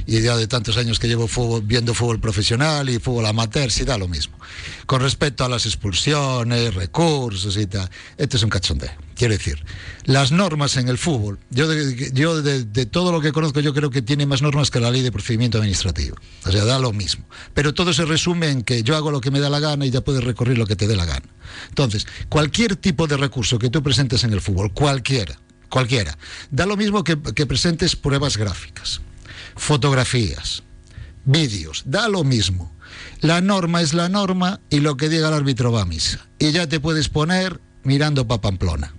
[0.09, 3.83] Y ya de tantos años que llevo fútbol- viendo fútbol profesional y fútbol amateur, sí
[3.83, 4.39] da lo mismo.
[4.85, 8.89] Con respecto a las expulsiones, recursos y tal, esto es un cachondeo.
[9.15, 9.61] Quiero decir,
[10.05, 13.89] las normas en el fútbol, yo, de, yo de, todo lo que conozco, yo creo
[13.89, 16.15] que tiene más normas que la ley de procedimiento administrativo.
[16.45, 17.27] O sea, da lo mismo.
[17.53, 19.89] Pero todo se resume en que yo hago lo que me da la gana y
[19.89, 21.25] ya puedes recurrir lo que te dé la gana.
[21.67, 26.17] Entonces, cualquier tipo de recurso que tú presentes en el fútbol, cualquiera, cualquiera,
[26.49, 29.01] da lo mismo que presentes pruebas gráficas,
[29.57, 30.63] fotografías,
[31.25, 32.73] vídeos, da lo mismo.
[33.21, 36.25] La norma es la norma y lo que diga el árbitro va a misa.
[36.39, 38.93] Y ya te puedes poner mirando para Pamplona,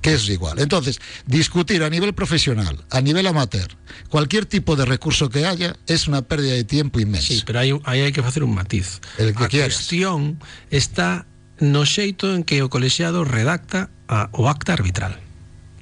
[0.00, 0.58] que es igual.
[0.58, 3.68] Entonces, discutir a nivel profesional, a nivel amateur,
[4.08, 7.28] cualquier tipo de recurso que haya es una pérdida de tiempo inmensa.
[7.28, 9.00] Sí, pero aí, aí hai que facer un matiz.
[9.18, 9.74] El que a quieras.
[9.76, 10.40] cuestión
[10.70, 11.26] está
[11.60, 15.18] no xeito en que o colexiado redacta a, o acta arbitral.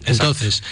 [0.04, 0.62] Entonces,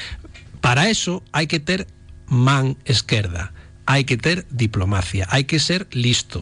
[0.60, 1.86] para eso hai que ter
[2.28, 3.52] man esquerda.
[3.86, 6.40] Hai que ter diplomacia, hai que ser listo.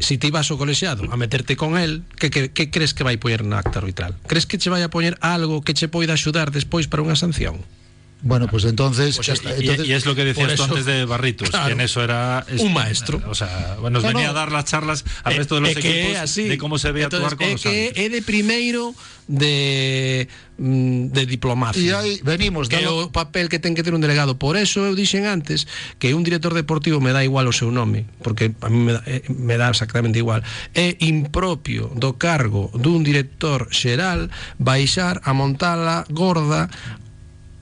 [0.00, 3.18] Si ti vas ao colexiado a meterte con el, que, que, que crees que vai
[3.18, 4.14] poñer na acta arbitral?
[4.30, 7.60] Crees que che vai a poñer algo que che poida axudar despois para unha sanción?
[8.20, 9.50] Bueno, pues entonces, Pues está.
[9.50, 11.66] eh, Y, entonces y es lo que decías por tú eso- antes de Barritos, Claro.
[11.66, 13.22] que en eso era es- Un maestro.
[13.28, 14.30] O sea, nos No, venía no.
[14.30, 16.44] a dar las charlas al É- resto de los que equipos así.
[16.48, 18.04] de cómo se ve Entonces, actuar con los que árbitros.
[18.04, 18.94] é de primeiro
[19.28, 20.26] de
[20.60, 21.80] mm, de diplomacia.
[21.80, 24.34] Y aí venimos, que dalo- o papel que ten que ter un delegado.
[24.42, 25.68] Por eso eu dixen antes
[26.02, 29.02] que un director deportivo me dá igual o seu nome, porque a mí me dá,
[29.06, 30.42] eh, me dá exactamente igual.
[30.74, 36.66] É impropio do cargo dun director xeral baixar a montala gorda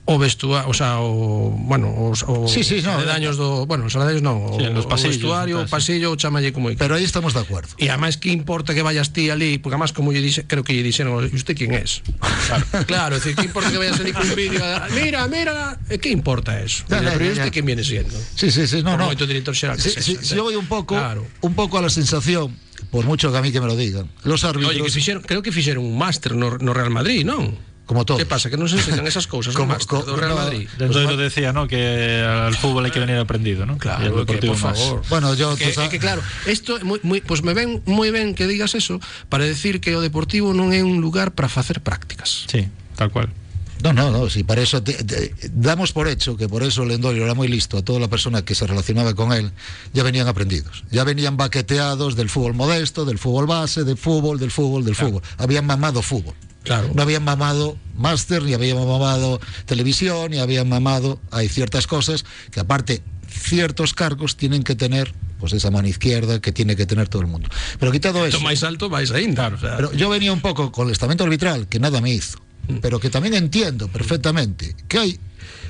[0.07, 3.93] o vestuario, o sea, o, bueno, os, o Sí, sí, no, daños do, bueno, os
[3.93, 7.03] daños non, o, Sí, los o vestuario, y o pasillo, o chamalle como pero ahí
[7.03, 7.75] estamos de acuerdo.
[7.75, 10.71] E además que importa que vayas ti ali, porque además como lle dixe, creo que
[10.71, 12.07] lle dixeron, "E usted quién es?
[12.47, 14.63] Claro, claro, es decir, que importa que vayas ali con un vídeo,
[14.95, 16.87] mira, mira, e que importa eso?
[16.87, 18.15] Ya, ya, pero ya, este quién viene siendo?
[18.39, 19.11] Sí, sí, sí, no, Por no.
[19.11, 21.27] moito director xeral Sí, que sí, sexa, sí, yo voy un poco, Claro.
[21.43, 22.55] un poco a la sensación,
[22.95, 25.43] por mucho que a mí que me lo digan, los árbitros, Oye, que fixeron, creo
[25.43, 27.59] que fixeron un máster no, no Real Madrid, non?
[27.87, 28.19] Como todos.
[28.19, 28.51] Que pasa?
[28.51, 29.79] Que non se enseñan esas cousas no Como-
[30.13, 30.67] Real no, Madrid.
[30.77, 31.65] Entonces lo decía, ¿no?
[31.71, 33.79] Que al fútbol hay que venir aprendido, ¿no?
[33.79, 34.77] Claro, que, por más.
[34.77, 35.01] favor.
[35.09, 38.11] Bueno, yo, que, sabes- é que claro, isto é moi, moi, pues me ven moi
[38.11, 38.99] ben que digas eso
[39.31, 42.45] para decir que o deportivo non é un lugar para facer prácticas.
[42.51, 42.67] Sí,
[42.99, 43.31] tal cual.
[43.77, 47.23] No, no, no, sí, para eso te- te- damos por hecho que por eso Lendorio
[47.29, 49.53] era muy listo, a toda la persona que se relacionaba con él,
[49.93, 54.49] ya venían aprendidos, ya venían baqueteados del fútbol modesto, del fútbol base, del fútbol, del
[54.49, 55.21] fútbol, del fútbol.
[55.37, 56.33] Habían mamado fútbol.
[56.63, 56.91] Claro.
[56.93, 61.19] No habían mamado máster, ni habían mamado televisión, ni habían mamado.
[61.31, 66.51] Hay ciertas cosas que, aparte, ciertos cargos tienen que tener, pues esa mano izquierda que
[66.51, 67.49] tiene que tener todo el mundo.
[67.79, 68.37] Pero quitado eso.
[68.37, 69.47] Esto máis alto vais ainda.
[69.47, 72.39] o sea, Pero yo venía un poco con el estamento arbitral, que nada me hizo,
[72.81, 75.19] pero que también entiendo perfectamente que hay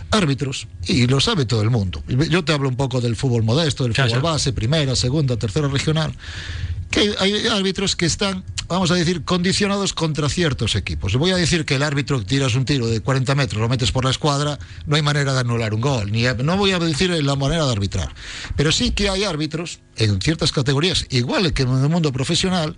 [0.09, 2.01] árbitros, y lo sabe todo el mundo.
[2.07, 6.13] Yo te hablo un poco del fútbol modesto, del fútbol base, primera, segunda, tercera regional,
[6.91, 11.15] que hay, árbitros que están, vamos a decir, condicionados contra ciertos equipos.
[11.15, 14.05] Voy a decir que el árbitro tiras un tiro de 40 metros, lo metes por
[14.05, 17.35] la escuadra, no hay manera de anular un gol, ni no voy a decir la
[17.35, 18.13] manera de arbitrar.
[18.55, 22.75] Pero sí que hay árbitros en ciertas categorías, igual que en el mundo profesional,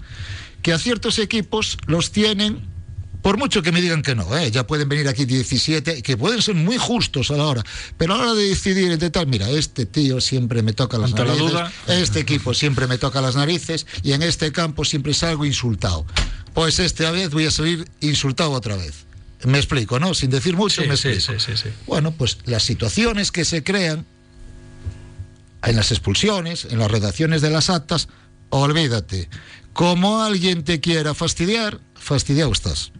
[0.61, 2.78] que a ciertos equipos los tienen
[3.21, 4.49] por mucho que me digan que no, ¿eh?
[4.51, 7.63] ya pueden venir aquí 17, que pueden ser muy justos a la hora,
[7.97, 11.11] pero a la hora de decidir de tal, mira, este tío siempre me toca las
[11.11, 11.71] Ante la narices, duda.
[11.87, 16.05] este equipo siempre me toca las narices y en este campo siempre salgo insultado.
[16.53, 19.05] Pues esta vez voy a salir insultado otra vez.
[19.45, 20.13] Me explico, ¿no?
[20.13, 21.19] Sin decir mucho, Sí, me explico.
[21.21, 21.69] sí, sí, sí.
[21.87, 24.05] Bueno, pues las situaciones que se crean
[25.63, 28.07] en las expulsiones, en las redacciones de las actas,
[28.49, 29.29] olvídate.
[29.73, 32.91] Como alguien te quiera fastidiar, fastidiado estás.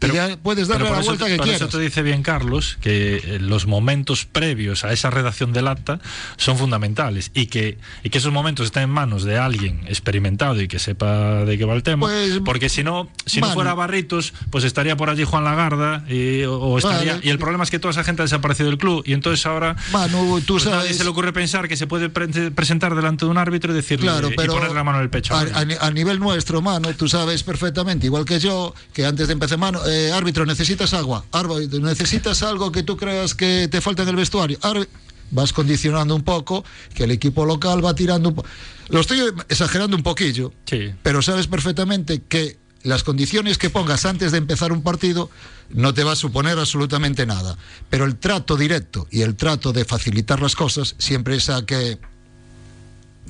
[0.00, 1.62] Y ya puedes darle Pero por la eso, vuelta que por quieras.
[1.62, 5.98] eso te dice bien Carlos que eh, los momentos previos a esa redacción del acta
[6.36, 10.68] son fundamentales y que, y que esos momentos estén en manos de alguien experimentado y
[10.68, 12.06] que sepa de qué va el tema.
[12.06, 13.50] Pues, porque si no, si Manu.
[13.50, 17.26] no fuera Barritos, pues estaría por allí Juan Lagarda y, o- o estaría, Vale.
[17.26, 19.76] y el problema es que toda esa gente ha desaparecido del club y entonces ahora
[19.92, 20.96] Manu, tú pues nadie sabes.
[20.98, 24.06] se le ocurre pensar que se puede pre- presentar delante de un árbitro y decirle
[24.06, 25.34] Claro, pero y poner la mano en el pecho.
[25.34, 29.32] A, a a nivel nuestro, mano, tú sabes perfectamente, igual que yo, que antes de
[29.34, 34.02] empezar, mano, eh, árbitro, necesitas agua, árbitro, necesitas algo que tú creas que te falta
[34.02, 34.58] en el vestuario.
[34.60, 34.88] Árbi-
[35.30, 38.48] vas condicionando un poco, que el equipo local va tirando un poco.
[38.90, 40.92] Lo estoy exagerando un poquillo, Sí.
[41.02, 45.28] pero sabes perfectamente que las condiciones que pongas antes de empezar un partido
[45.70, 47.58] no te va a suponer absolutamente nada.
[47.90, 51.98] Pero el trato directo y el trato de facilitar las cosas siempre es a que...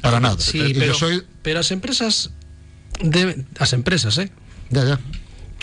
[0.03, 0.37] Para nada.
[0.39, 2.31] Sí, yo pero, soy- pero as empresas
[3.01, 4.31] deben, as empresas, eh?
[4.69, 5.01] Ya, ya.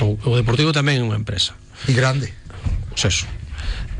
[0.03, 1.55] o, o Deportivo tamén é unha empresa.
[1.87, 2.29] E grande.
[2.91, 3.25] Pois eso.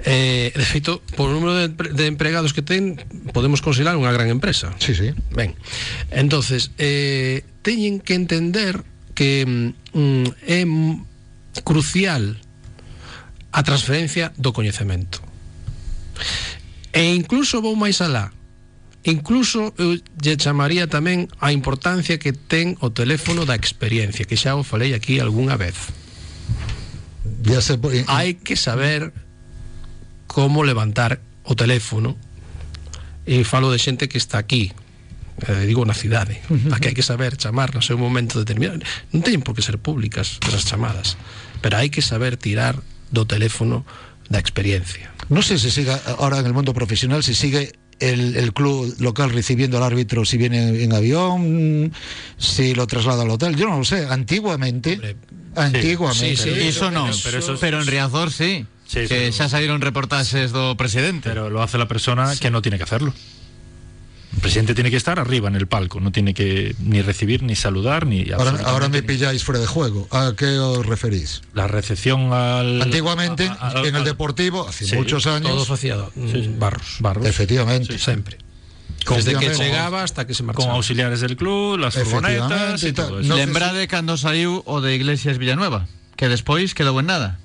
[0.04, 3.00] Eh, de feito, por número de, de empregados que ten,
[3.32, 4.76] podemos considerar unha gran empresa.
[4.84, 5.16] Sí, sí.
[5.32, 5.56] Ben.
[6.12, 8.84] Entonces, eh, teñen que entender
[9.16, 10.62] que mm, mm é
[11.63, 12.36] crucial
[13.54, 15.22] a transferencia do coñecemento.
[16.92, 18.34] E incluso vou máis alá.
[19.04, 24.56] Incluso eu lle chamaría tamén a importancia que ten o teléfono da experiencia, que xa
[24.56, 25.76] o falei aquí algunha vez.
[27.44, 29.12] Ya por- y- Hai que saber
[30.28, 32.16] como levantar o teléfono.
[33.28, 34.72] E falo de xente que está aquí
[35.48, 38.84] eh, digo na cidade a que hai que saber chamar no seu momento determinado.
[39.16, 41.16] Non teñen por que ser públicas esas chamadas
[41.63, 42.80] pero hai que saber tirar
[43.12, 43.88] do teléfono
[44.28, 45.08] da experiencia.
[45.32, 47.72] No sé si siga ahora en el mundo profesional, si sigue
[48.10, 51.92] el, el club local recibiendo al árbitro si viene en avión,
[52.38, 53.56] si lo traslada al hotel.
[53.56, 54.06] Yo no lo sé.
[54.10, 54.94] Antiguamente.
[54.94, 55.16] Hombre,
[55.56, 56.38] antiguamente.
[56.38, 56.68] Sí, sí.
[56.68, 60.76] Iso non, pero pero, eso- en Riazor sí, Sí, que pero- xa saíron reportaxes do
[60.78, 61.30] presidente.
[61.30, 63.13] Pero lo hace la persona que no tiene que hacerlo.
[64.36, 67.56] El presidente tiene que estar arriba en el palco, no tiene que ni recibir, ni
[67.56, 68.30] saludar, ni...
[68.32, 70.08] Ahora, ahora me pilláis fuera de juego.
[70.12, 71.41] ¿A qué os referís?
[71.54, 72.82] La recepción al...
[72.82, 76.56] Antiguamente, a- a- en el Deportivo, hace Sí, muchos todo años, facía mm, Sí, sí.
[76.58, 77.26] barros Barros.
[77.28, 77.98] efectivamente.
[78.00, 78.38] sempre
[79.08, 83.19] desde que chegaba hasta que se Con marchaba auxiliares del club, las furgonetas y todo
[83.19, 83.28] eso.
[83.30, 87.36] No Lembrade cando saiu o de Iglesias Villanueva, que despois quedou en nada.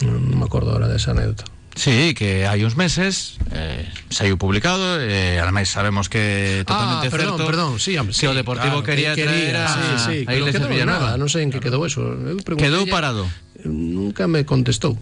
[0.00, 1.44] non me acordo ahora desa anécdota
[1.76, 7.14] Sí, que hai uns meses eh, saiu publicado e eh, ademais sabemos que totalmente ah,
[7.14, 10.34] perdón, certo perdón, sí, hombre, que o Deportivo que quería traer a- sí, sí, a
[10.34, 11.14] Iglesias quedou Villanueva.
[11.14, 12.02] nada, non sei en que quedou eso.
[12.04, 13.24] Eu Quedou parado.
[13.64, 14.98] Nunca me contestou.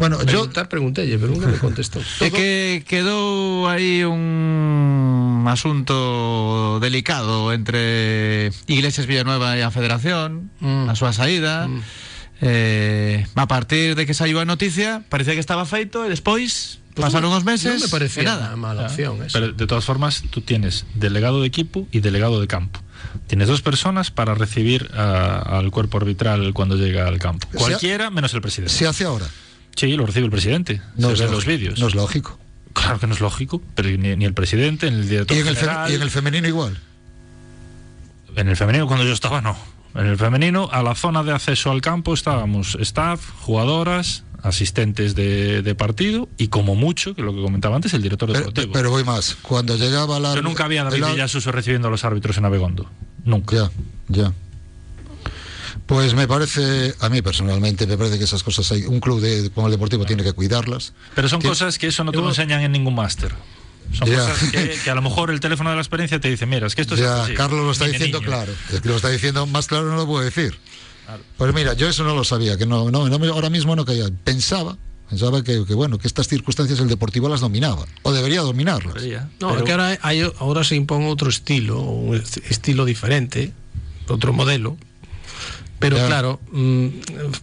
[0.00, 2.02] Bueno, yo, Preguntar, preguntelle, pero nunca me contestou.
[2.24, 10.90] É que quedou aí un asunto delicado entre Iglesias Villanueva e a Federación, Mm.
[10.90, 11.70] a súa saída.
[12.44, 17.06] Eh, a partir de que saiu a noticia, parecía que estaba feito e despois Pues
[17.08, 18.52] pasaron uns meses non me parecía nada.
[18.58, 19.32] mala opción eso.
[19.38, 22.82] Pero de todas formas, tú tienes delegado de equipo y delegado de campo.
[23.30, 27.46] Tienes dos personas para recibir a- al cuerpo arbitral cuando llega al campo.
[27.54, 28.74] Cualquiera menos el presidente.
[28.74, 29.24] se hace ahora.
[29.78, 30.82] Sí, lo recibe el presidente.
[30.98, 31.78] No se es ve en lógico, los vídeos.
[31.78, 32.38] No es lógico.
[32.74, 35.46] Claro que no es lógico, pero ni, ni el presidente, ni el director Y en
[35.48, 35.90] el, general.
[35.90, 36.76] y en el femenino igual.
[38.36, 39.56] En el femenino cuando yo estaba no.
[39.94, 45.62] En el femenino a la zona de acceso al campo estábamos staff, jugadoras, asistentes de,
[45.62, 48.72] de partido y como mucho, que lo que comentaba antes, el director Pero, deportivo.
[48.72, 49.36] pero voy más.
[49.42, 50.34] Cuando llegaba la.
[50.34, 52.90] yo nunca había David Villasuso recibiendo a los árbitros en Abegondo.
[53.24, 53.54] Nunca.
[53.56, 53.70] Ya,
[54.08, 54.32] ya.
[55.86, 58.84] Pues me parece, a mí personalmente, me parece que esas cosas hay.
[58.84, 60.92] Un club de, como el Deportivo tiene que cuidarlas.
[61.14, 63.32] Pero son Tien- cosas que eso no te lo enseñan en ningún máster.
[63.92, 64.18] Son Ya.
[64.18, 66.74] cosas que, que a lo mejor el teléfono de la experiencia te dice, mira, es
[66.74, 67.34] que esto es Ya, así".
[67.34, 68.28] Carlos lo está Ni diciendo niño.
[68.30, 68.52] claro.
[68.72, 70.56] Es que lo está diciendo más claro, no lo puedo decir.
[71.36, 74.06] Pues mira, yo eso no lo sabía, que no, no, no ahora mismo no caía.
[74.24, 74.78] Pensaba,
[75.10, 78.94] pensaba que, que, bueno, que estas circunstancias el Deportivo las dominaba, o debería dominarlas.
[78.94, 83.52] Debería, No, pero- que ahora, hai, ahora se impón outro estilo, un est- estilo diferente,
[84.08, 84.78] outro modelo.
[85.82, 86.06] Pero Ya.
[86.06, 86.88] claro, mm,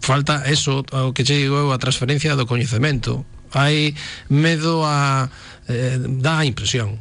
[0.01, 3.21] falta eso, o que che digo a transferencia do coñecemento.
[3.53, 3.95] Hai
[4.29, 5.29] medo a
[5.67, 6.99] eh, dá a impresión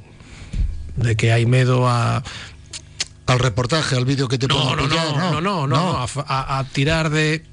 [0.97, 2.23] de que hai medo a
[3.29, 6.59] Al reportaje, al vídeo que te no, no, pillar, no, no, no, no, no, a,
[6.59, 7.45] a tirar de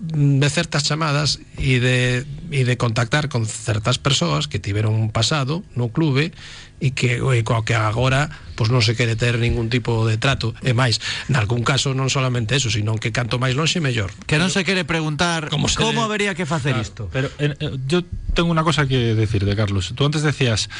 [0.00, 5.62] de certas chamadas e de e de contactar con certas persoas que tiveron un pasado
[5.76, 6.32] no clube
[6.80, 10.56] e que e coa que agora pois non se quere ter ningún tipo de trato
[10.64, 14.08] e máis, nalgún caso non solamente eso, sino que canto máis lonxe mellor.
[14.24, 17.12] Que non se quere preguntar ¿Cómo como, se le- habería que facer isto.
[17.12, 18.00] Pero eh, eh, yo
[18.32, 19.92] tengo una cosa que decir de Carlos.
[19.92, 20.72] Tú antes decías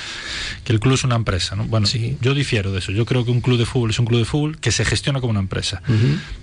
[0.65, 1.69] que el club es una empresa, ¿no?
[1.69, 2.17] Bueno, Sí.
[2.25, 2.91] yo difiero de eso.
[2.93, 5.21] Yo creo que un club de fútbol es un club de fútbol que se gestiona
[5.21, 5.85] como una empresa.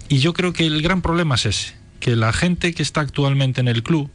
[0.09, 1.73] Y yo creo que el gran problema es ese.
[1.99, 4.09] Que la gente que está actualmente en el club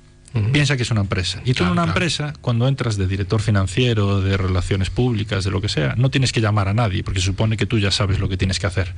[0.52, 1.42] piensa que es una empresa.
[1.44, 5.60] Y tú en una empresa, cuando entras de director financiero, de relaciones públicas, de lo
[5.60, 8.18] que sea, no tienes que llamar a nadie, porque se supone que tú ya sabes
[8.18, 8.94] lo que tienes que hacer.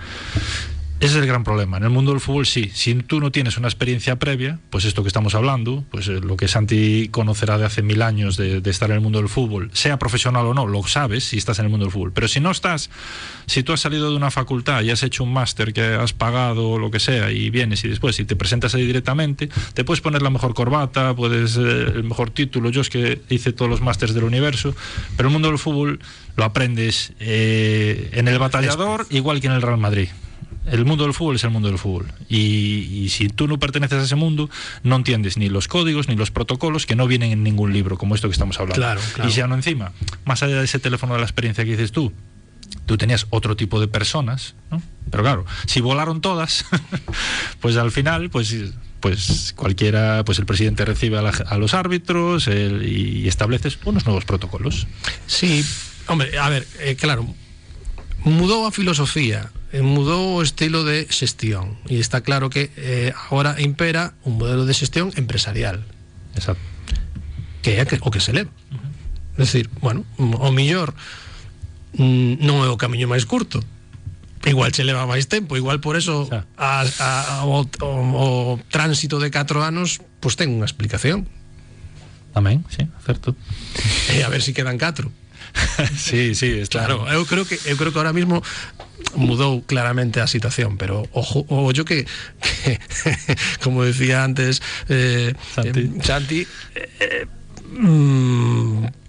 [1.01, 1.77] Ese es el gran problema.
[1.77, 5.03] En el mundo del fútbol sí, si tú no tienes una experiencia previa, pues esto
[5.03, 8.71] que estamos hablando, pues eh, lo que Santi conocerá de hace mil años de, de,
[8.71, 11.67] estar en el mundo del fútbol, sea profesional o no, lo sabes si estás en
[11.67, 12.13] el mundo del fútbol.
[12.13, 12.91] Pero si no estás,
[13.47, 16.71] si tú has salido de una facultad y has hecho un máster que has pagado
[16.71, 20.01] o lo que sea y vienes y después si te presentas ahí directamente, te puedes
[20.01, 22.71] poner la mejor corbata, puedes eh, el mejor título.
[22.71, 24.75] Yo es que hice todos los másters del universo,
[25.17, 25.99] pero el mundo del fútbol
[26.37, 30.09] lo aprendes eh, en el batallador igual que en el Real Madrid
[30.67, 32.07] el mundo del fútbol es el mundo del fútbol.
[32.29, 34.49] Y, y, si tú no perteneces a ese mundo,
[34.83, 38.15] no entiendes ni los códigos ni los protocolos que no vienen en ningún libro, como
[38.15, 38.77] esto que estamos hablando.
[38.81, 39.31] Claro, claro.
[39.31, 39.93] Y ya no encima,
[40.25, 42.13] más allá de ese teléfono de la experiencia que dices tú,
[42.87, 44.83] tú tenías otro tipo de personas, ¿no?
[45.11, 46.65] Pero claro, si volaron todas,
[47.61, 48.55] pues al final, pues
[49.01, 54.07] pues cualquiera, pues el presidente recibe a, la, a los árbitros el, y estableces unos
[54.07, 54.87] nuevos protocolos.
[55.27, 55.63] Sí,
[56.07, 57.27] hombre, a ver, eh, claro,
[58.25, 61.75] mudou a filosofía mudou o estilo de xestión.
[61.91, 65.83] E está claro que eh, agora impera un modelo de xestión empresarial.
[66.35, 66.63] Exacto.
[67.65, 69.41] que é o que se leva uh -huh.
[69.41, 70.93] é dicir, bueno, o millor
[71.97, 73.65] mm, non é o camiño máis curto.
[74.45, 76.29] Igual se leva máis tempo igual por eso
[76.61, 81.25] a, a, o, o, o tránsito de 4 anos pois pues ten unha explicación.
[82.37, 83.33] Amén, sí, certo.
[84.13, 85.09] E a ver si quedan 4
[85.97, 87.07] sí, sí, está claro.
[87.09, 88.43] Eu creo que eu creo que ahora mismo
[89.15, 92.07] mudou claramente a situación, pero ojo, ojo yo que,
[92.41, 92.79] que
[93.63, 97.27] como decía antes eh, Santi, eh, Santi eh,
[97.79, 99.04] mm,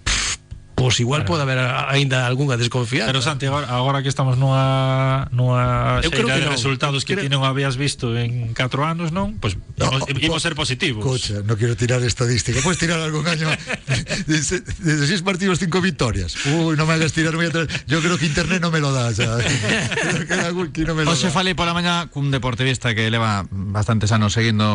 [0.76, 1.39] pois igual Claro.
[1.39, 1.59] pode haber
[1.89, 3.07] aínda algunha desconfianza.
[3.07, 6.53] Pero Santi, agora, agora que estamos nunha nunha Eu creo que de non.
[6.53, 9.39] resultados que Creo- ti non habías visto en 4 anos, non?
[9.39, 10.99] Pois No, imos, po- imos ser positivos.
[11.03, 12.59] Escucha, no quiero tirar estadística.
[12.59, 13.47] Puedes tirar algún año
[14.28, 16.36] de, se- de seis partidos, cinco victorias.
[16.45, 17.67] Uy, no me hagas tirar muy atrás.
[17.88, 19.05] Yo creo que internet no me lo da.
[19.15, 21.32] no me lo Hoxe da.
[21.32, 24.65] falei pola mañá cun deportivista que leva bastantes anos seguindo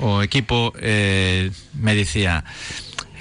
[0.00, 2.44] o equipo eh, me dicía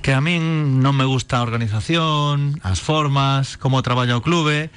[0.09, 4.73] que a min non me gusta a organización, as formas, como traballa o clube.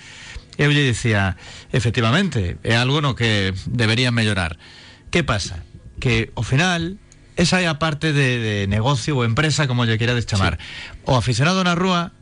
[0.61, 1.41] Eu lle dicía,
[1.73, 4.61] efectivamente, é algo no que deberían mellorar.
[5.09, 5.65] Que pasa?
[5.97, 7.01] Que ao final
[7.41, 10.61] esa é a parte de, de negocio ou empresa, como lle querades chamar.
[11.09, 12.13] O aficionado na rúa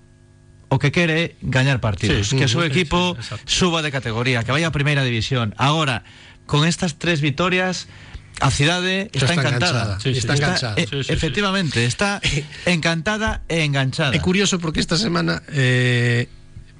[0.70, 3.82] o que quere é gañar partidos, Sí, que o sí, seu sí, equipo sí, suba
[3.82, 5.50] de categoría, que vaya a primeira división.
[5.58, 6.06] Agora,
[6.46, 7.90] con estas tres vitorias,
[8.38, 9.82] a cidade está, está encantada.
[9.98, 10.74] enganchada, Sí, sí, está enganchada.
[10.78, 11.12] eh, Sí, sí, sí.
[11.12, 12.20] efectivamente, está
[12.66, 14.14] encantada e enganchada.
[14.14, 16.30] É curioso porque esta semana eh,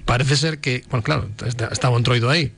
[0.07, 2.55] parece ser que, bueno, claro, está- estaba un troido aí.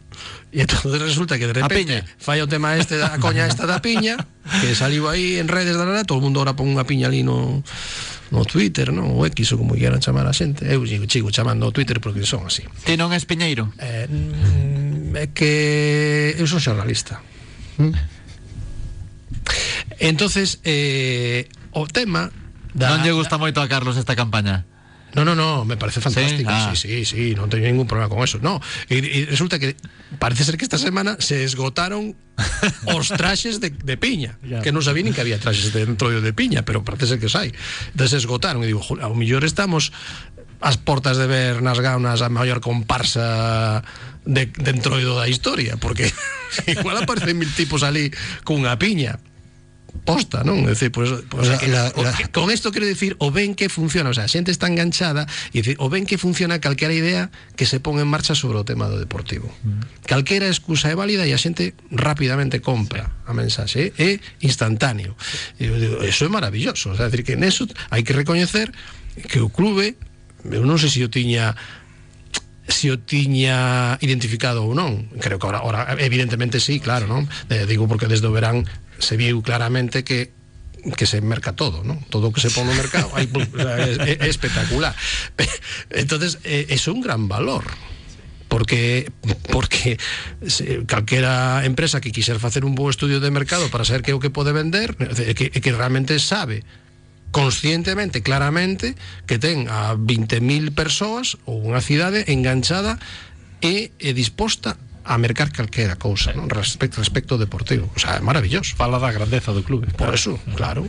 [0.54, 2.06] E entonces resulta que de repente piña.
[2.22, 4.22] fai o tema este da coña esta da piña,
[4.62, 7.26] que saliu aí en redes da nada, todo o mundo ahora pon unha piña ali
[7.26, 7.66] no
[8.30, 10.62] no Twitter, no, o X ou como quieran chamar a xente.
[10.70, 12.62] Eu sigo, sigo chamando o Twitter porque son así.
[12.86, 13.74] Ti non es Piñeiro?
[13.82, 17.18] Eh, mm, é que eu son xornalista.
[20.00, 22.32] Entonces, eh, o tema
[22.74, 24.66] da, non lle gusta moito a Carlos esta campaña.
[25.14, 26.50] No, no, no, me parece fantástico.
[26.50, 26.74] Ah.
[26.74, 28.42] Sí, sí, sí, non teño ningún problema con eso.
[28.42, 28.58] No,
[28.90, 29.78] y, y resulta que
[30.18, 32.18] parece ser que esta semana se esgotaron
[32.98, 34.66] os traxes de, de piña, Ya.
[34.66, 37.30] que non sabía nin que había traxes de entrollo de piña, pero parece ser que
[37.30, 37.54] os hai.
[37.94, 39.94] Entonces se esgotaron e digo, "Jol, ao millor estamos
[40.64, 43.86] ás portas de ver nas gaunas a maior comparsa
[44.26, 46.10] de, de entroido da historia, porque
[46.74, 48.10] igual aparecen mil tipos ali
[48.42, 49.22] cunha piña
[50.04, 50.66] posta, non?
[50.66, 54.10] É dicir, pues, pues, la- la- que, con isto quero dicir o ben que funciona,
[54.10, 57.64] o sea, a xente está enganchada e dicir, o ben que funciona calquera idea que
[57.70, 59.48] se pon en marcha sobre o tema do deportivo.
[60.04, 65.16] Calquera excusa é válida e a xente rapidamente compra a mensaxe, é instantáneo.
[65.62, 67.64] E eu digo, eso é maravilloso, o sea, dicir que neso
[67.94, 68.74] hai que recoñecer
[69.30, 69.96] que o clube,
[70.50, 71.56] eu non sei se o tiña
[72.68, 77.28] se o tiña identificado ou non creo que ahora, ahora evidentemente sí, claro non?
[77.52, 78.64] Eh, digo porque desde o verán
[79.04, 80.32] se viu claramente que
[80.98, 82.04] que se merca todo, ¿no?
[82.10, 84.92] Todo o que se pone no mercado o é, é espectacular.
[85.92, 87.64] Entonces, eh, eso é un gran valor
[88.54, 89.10] porque
[89.50, 89.98] porque
[90.86, 94.30] calquera empresa que quiser facer un bo estudio de mercado para saber que o que
[94.30, 96.62] pode vender, é que, realmente sabe
[97.34, 98.94] conscientemente, claramente,
[99.26, 103.02] que ten a 20.000 persoas ou unha cidade enganchada
[103.58, 106.48] e, e disposta a mercar calquera cousa, non?
[106.50, 107.92] Respecto, respecto ao deportivo.
[107.96, 108.76] O sea, é maravilloso.
[108.76, 109.88] Fala da grandeza do clube.
[109.96, 110.88] Por eso, claro.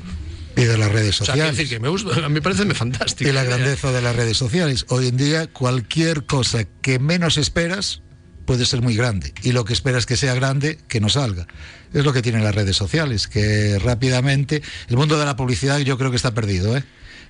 [0.57, 1.57] Y de las redes O sea, quero sociales.
[1.59, 3.29] decir que me, gusta, a mí parece fantástico.
[3.29, 4.87] y la grandeza de las redes sociales.
[4.89, 8.03] Hoy en día, cualquier cosa que menos esperas
[8.47, 11.49] puede ser muy grande y lo que esperas que sea grande, que no salga.
[11.93, 15.99] Es lo que tienen las redes sociales, que rápidamente el mundo de la publicidad yo
[15.99, 16.85] creo que está perdido, ¿eh?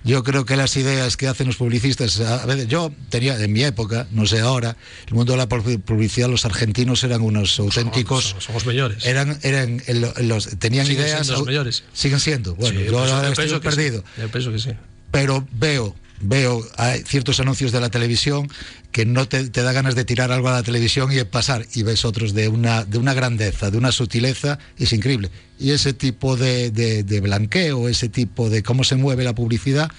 [0.05, 3.65] Yo creo que las ideas que hacen los publicistas, a veces, yo tenía en mi
[3.65, 4.77] época, no sé ahora,
[5.07, 8.25] el mundo de la publicidad, los argentinos eran unos auténticos.
[8.25, 9.07] Somos, somos mejores.
[9.07, 9.83] Eran, eran
[10.23, 11.27] los, tenían siguen ideas.
[11.27, 11.85] Siendo los mejores.
[11.95, 12.55] Siguen siendo.
[12.55, 14.05] Bueno, Sí, yo pues, ahora estoy perdido.
[14.15, 14.71] sí, yo pienso que sí.
[15.11, 18.49] Pero veo, veo hay ciertos anuncios de la televisión
[18.93, 22.05] que no te, da ganas de tirar algo a la televisión y pasar y ves
[22.05, 25.31] otros de una, de una grandeza, de una sutileza, es increíble.
[25.59, 26.71] Y ese tipo de-
[27.03, 29.91] de blanqueo, ese tipo de cómo se mueve la publicidad,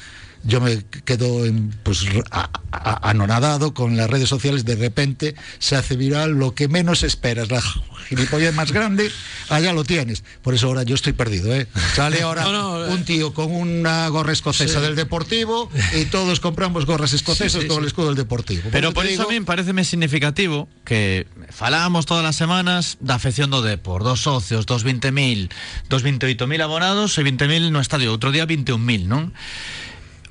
[0.46, 5.76] yo me quedo en, pues, a- a- anonadado con las redes sociales, de repente se
[5.76, 7.62] hace viral lo que menos esperas, la
[8.08, 9.12] gilipollez más grande,
[9.50, 10.24] allá lo tienes.
[10.44, 11.68] Por eso ahora yo estoy perdido, ¿eh?
[11.96, 12.90] Sale ahora No, no, eh.
[12.94, 14.86] un tío con una gorra escocesa Sí.
[14.86, 15.70] del Deportivo
[16.00, 18.70] y todos compramos gorras escocesas Sí, sí, con el escudo del Deportivo.
[18.72, 23.50] Pero por eso digo- a mí pareceme significativo que falábamos todas las semanas da afección
[23.50, 25.50] do Depor, dos socios, dos 20.000,
[25.90, 29.34] dos 28.000 abonados e 20.000 no estadio, outro día 21.000, non?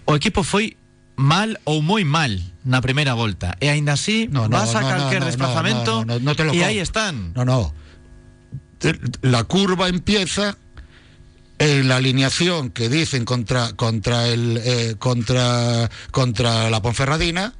[0.04, 0.76] O equipo foi
[1.16, 2.30] mal ou moi mal
[2.64, 6.04] na primeira volta e aínda así No, no, vas a no, calquer no, desplazamento no,
[6.04, 7.32] no, no, no te lo e aí están.
[7.34, 7.72] No, no.
[9.22, 10.58] La curva empieza
[11.58, 17.54] en la alineación que dicen contra contra el eh, contra contra la Ponferradina,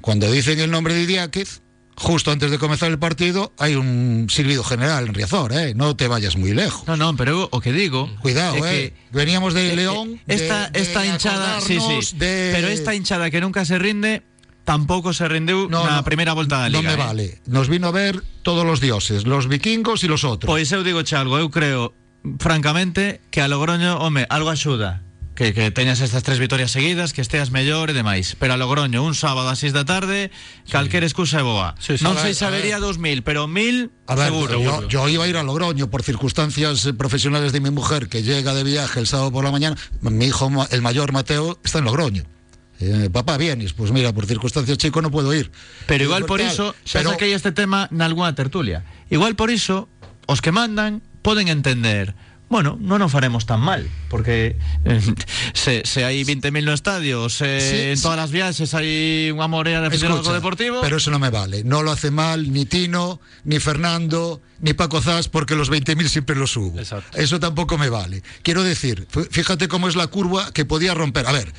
[0.00, 1.60] cuando dicen el nombre de Idiáquez,
[1.96, 6.08] justo antes de comenzar el partido hay un silbido general en Riazor, eh, no te
[6.08, 6.86] vayas muy lejos.
[6.86, 8.92] No, no, pero o que digo Cuidado, eh.
[9.12, 10.20] Veníamos de León.
[10.26, 12.16] esta de- de esta hinchada, sí, sí.
[12.16, 14.22] de- Pero esta hinchada que nunca se rinde
[14.64, 16.90] tampouco se rendeu No, na no, primeira volta da No liga.
[16.90, 17.06] me eh.
[17.06, 17.26] vale.
[17.46, 20.50] Nos vino a ver todos los dioses, los vikingos y los otros.
[20.50, 21.94] Pois eu digo algo, eu creo
[22.42, 25.05] francamente que a Logroño, home, algo axuda
[25.36, 28.34] que, que teñas estas tres vitorias seguidas, que esteas mellor e demais.
[28.40, 30.32] Pero a Logroño, un sábado a 6 da tarde,
[30.66, 31.76] calquer excusa é boa.
[31.78, 32.02] Sí, sí.
[32.02, 34.56] non sei habería 2000, pero 1000 A ver, seguro.
[34.58, 38.24] yo, yo iba a ir a Logroño por circunstancias eh, profesionales de mi mujer que
[38.24, 39.76] llega de viaje el sábado por la mañana.
[40.00, 42.24] Mi hijo, el mayor Mateo, está en Logroño.
[42.80, 43.72] Eh, papá, vienes.
[43.72, 45.52] Pues mira, por circunstancias chico no puedo ir.
[45.86, 48.84] Pero igual por xa pero- saquei este tema nalgúna tertulia.
[49.12, 49.88] Igual por iso,
[50.26, 52.14] os que mandan poden entender
[52.48, 54.54] Bueno, non nos faremos tan mal Porque
[54.86, 55.02] eh,
[55.52, 58.02] se, se hai 20.000 no estadio Se Sí, en sí.
[58.06, 61.34] todas as viaxes hai unha morea de aficionados Escucha, co deportivo Pero eso no me
[61.34, 61.66] vale.
[61.66, 66.38] No lo hace mal ni Tino, ni Fernando, ni Paco Zas, porque los 20.000 siempre
[66.38, 66.78] los subo.
[66.78, 67.18] Exacto.
[67.18, 68.22] Eso tampoco me vale.
[68.46, 71.26] Quiero decir, fí- fíjate cómo es la curva que podía romper.
[71.26, 71.50] A ver,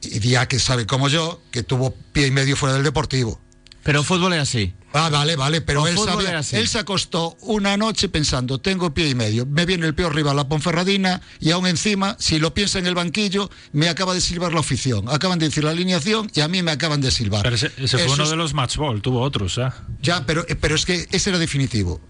[0.00, 3.40] y ya que sabe como yo, que tuvo pie y medio fuera del deportivo.
[3.82, 5.94] Pero fútbol é así Ah, vale, vale, pero él
[6.24, 10.14] sabía, él se acostó una noche pensando, tengo pie y medio, me viene el peor
[10.14, 14.20] rival, la Ponferradina, y aún encima, si lo piensa en el banquillo, me acaba de
[14.20, 15.08] silbar la afición.
[15.08, 17.42] Acaban de decir la alineación y a mí me acaban de silbar.
[17.42, 19.68] Pero ese, ese fue uno es- de los match ball, tuvo otros, ¿eh?
[20.02, 22.00] Ya, pero, pero es que ese era definitivo.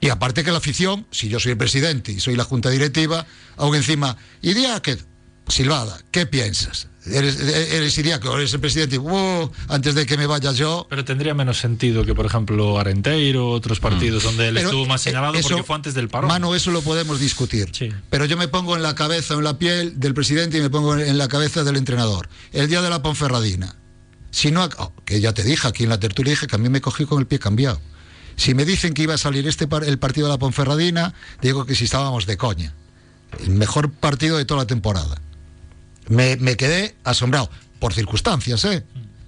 [0.00, 3.26] Y aparte que la afición, si yo soy el presidente y soy la junta directiva,
[3.56, 4.16] aún encima,
[4.82, 4.98] que
[5.48, 6.88] Silvada, ¿qué piensas?
[7.06, 11.34] Eres, eres Idiáquez, eres el presidente, "Oh, antes de que me vaya yo, Pero tendría
[11.34, 15.34] menos sentido que, por ejemplo, Arenteiro, otros partidos donde él Pero, estuvo más eh, señalado
[15.34, 16.28] eso, porque fue antes del parón.
[16.28, 17.68] Mano, eso lo podemos discutir.
[17.72, 17.90] Sí.
[18.08, 20.96] Pero yo me pongo en la cabeza, en la piel del presidente y me pongo
[20.96, 22.28] en la cabeza del entrenador.
[22.52, 23.76] El día de la Ponferradina.
[24.30, 26.68] Si no, oh, que ya te dije aquí en la tertulia, dije que a mí
[26.70, 27.80] me cogí con el pie cambiado.
[28.36, 31.66] Si me dicen que iba a salir este par- el partido de la Ponferradina, digo
[31.66, 32.74] que si estábamos de coña.
[33.44, 35.20] El mejor partido de toda la temporada.
[36.08, 38.84] Me, me quedé asombrado, por circunstancias, ¿eh?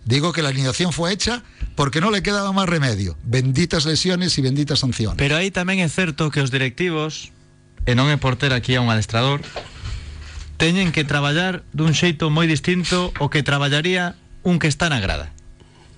[0.07, 1.43] Digo que la alineación fue hecha
[1.75, 3.19] porque no le quedaba más remedio.
[3.25, 5.19] Benditas lesiones y benditas sanciones.
[5.19, 7.35] Pero aí tamén é certo que os directivos
[7.87, 9.43] E non é por ter aquí a un adestrador
[10.59, 14.15] Teñen que traballar dun xeito moi distinto O que traballaría
[14.47, 15.35] un que está na grada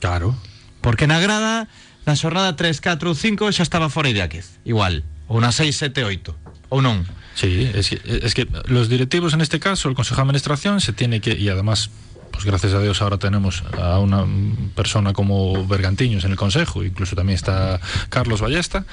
[0.00, 0.36] Claro.
[0.80, 1.68] Porque na grada
[2.08, 6.04] Na xornada 3, 4 ou 5 xa estaba fora Idiáquez Igual Ou na 6, 7,
[6.04, 7.06] 8 Ou non
[7.38, 10.92] Sí, es que, es que los directivos en este caso, el Consejo de Administración se
[10.92, 11.88] tiene que, y además,
[12.32, 14.26] pues gracias a Dios ahora tenemos a una
[14.74, 18.84] persona como Bergantiños en el Consejo, incluso también está Carlos Ballesta,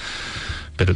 [0.75, 0.93] pero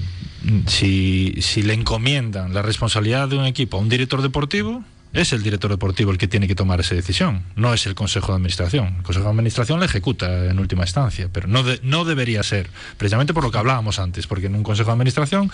[0.68, 5.42] si, si le encomiendan la responsabilidad de un equipo a un director deportivo, es el
[5.42, 8.96] director deportivo el que tiene que tomar esa decisión, no es el Consejo de Administración.
[8.98, 12.70] El Consejo de Administración la ejecuta en última instancia, pero no, de- no debería ser,
[12.98, 15.52] precisamente por lo que hablábamos antes, porque en un Consejo de Administración,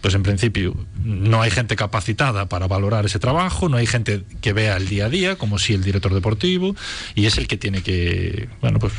[0.00, 4.52] pues en principio no hay gente capacitada para valorar ese trabajo, no hay gente que
[4.52, 6.74] vea el día a día, como si el director deportivo,
[7.14, 8.92] y es el que tiene que, bueno, pues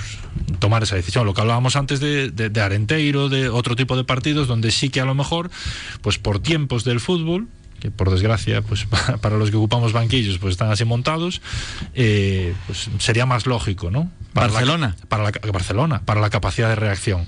[0.59, 1.25] tomar esa decisión.
[1.25, 4.89] Lo que hablábamos antes de, de, de Arenteiro, de otro tipo de partidos, donde sí
[4.89, 5.51] que a lo mejor,
[6.01, 7.47] pues por tiempos del fútbol,
[7.79, 8.85] que por desgracia, pues
[9.21, 11.41] para los que ocupamos banquillos, pues están así montados,
[11.93, 14.11] eh, pues sería más lógico, ¿no?
[14.33, 14.95] Para Barcelona.
[14.99, 17.25] La, para la, Barcelona, para la capacidad de reacción.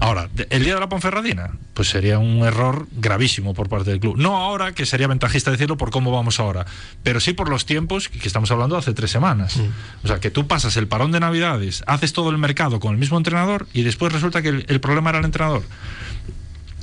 [0.00, 4.16] Ahora, el día de la Ponferradina, pues sería un error gravísimo por parte del club.
[4.18, 6.66] No ahora, que sería ventajista decirlo por cómo vamos ahora,
[7.02, 9.58] pero sí por los tiempos que estamos hablando hace tres semanas.
[10.04, 12.98] O sea, que tú pasas el parón de Navidades, haces todo el mercado con el
[12.98, 15.62] mismo entrenador y después resulta que el, el problema era el entrenador.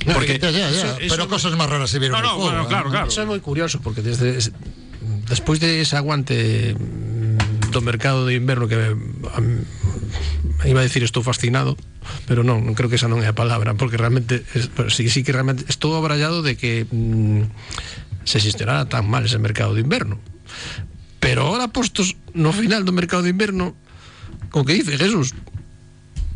[0.06, 0.96] Porque, ya, ya, ya.
[0.96, 2.20] Eso, pero cosas más raras se vieron.
[2.20, 3.08] No, no, juego, bueno, claro, claro.
[3.08, 4.40] Eso é moi curioso porque desde
[5.28, 6.74] despois de ese aguante
[7.70, 9.62] do mercado de inverno que um,
[10.66, 11.78] iba a decir estou fascinado
[12.26, 15.22] pero non, non creo que esa non é a palabra porque realmente es, sí, sí
[15.22, 17.46] que realmente estou abrallado de que mm,
[18.26, 20.18] se xestionara tan mal ese mercado de inverno
[21.22, 23.78] pero ahora postos no final do mercado de inverno
[24.50, 25.32] como que dice Jesús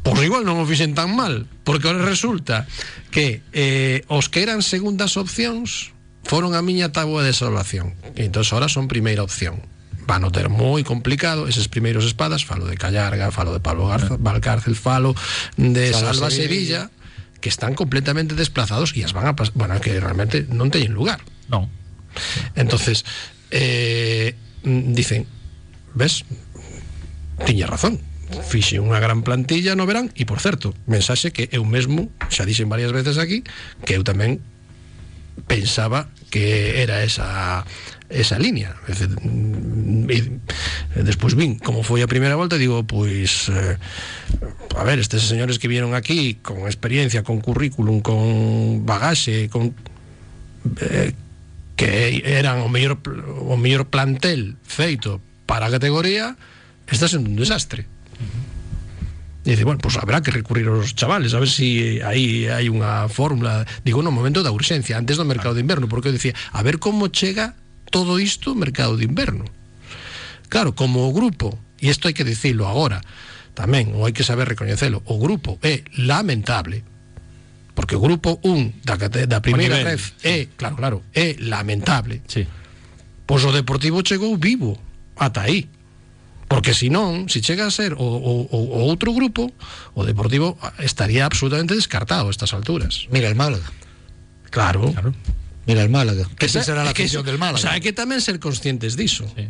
[0.04, 2.68] Pois igual non o fixen tan mal Porque ahora resulta
[3.08, 7.92] que eh, Os que eran segundas opcións Foron a miña tábua de salvación.
[8.16, 9.60] E entón ahora son primeira opción.
[10.08, 14.16] Van a ter moi complicado Eses primeiros espadas Falo de Callarga, falo de Pablo Garza,
[14.20, 15.12] Valcárcel Falo
[15.56, 19.76] de Salva, Salva Sevilla, Sevilla Que están completamente desplazados E as van a pasar Bueno,
[19.80, 21.24] que realmente non teñen lugar.
[21.48, 21.68] Non
[22.56, 23.04] Entonces
[23.52, 25.28] eh, Dicen
[25.96, 26.24] Ves?
[27.44, 32.10] Tiña razón fixe unha gran plantilla no verán e por certo, mensaxe que eu mesmo
[32.32, 33.46] xa dixen varias veces aquí
[33.86, 34.42] que eu tamén
[35.46, 37.62] pensaba que era esa
[38.10, 38.76] esa liña.
[39.22, 43.76] Mm, e despois vin como foi a primeira volta digo, pois eh,
[44.76, 49.74] a ver, estes señores que vieron aquí con experiencia, con currículum con bagaxe con
[50.80, 51.12] eh,
[51.74, 53.02] que eran o mellor,
[53.42, 56.38] o mellor plantel feito para a categoría
[56.86, 57.90] está sendo un desastre
[59.44, 63.12] E dice, bueno, pues habrá que recurrir aos chavales a ver si aí hai unha
[63.12, 66.64] fórmula digo, no momento da urxencia, antes do mercado de inverno porque eu dicía, a
[66.64, 67.52] ver como chega
[67.92, 69.44] todo isto ao mercado de inverno
[70.48, 73.04] claro, como o grupo e isto hai que dicilo agora
[73.52, 76.80] tamén, ou hai que saber recoñecelo o grupo é lamentable
[77.76, 78.96] porque o grupo 1 da,
[79.28, 82.48] da primeira ref é, claro, claro, é lamentable sí.
[83.28, 84.80] pois o Deportivo chegou vivo
[85.20, 85.68] ata aí
[86.48, 89.52] porque si non, se si chega a ser o, o, o outro grupo
[89.96, 93.08] o Deportivo estaría absolutamente descartado a estas alturas.
[93.10, 93.64] Mira el Málaga.
[94.50, 95.14] Claro, claro.
[95.66, 96.28] mira el Málaga.
[96.36, 97.58] Que, que será la afición del Málaga.
[97.58, 99.48] o sea, hai que tamén ser conscientes diso sí.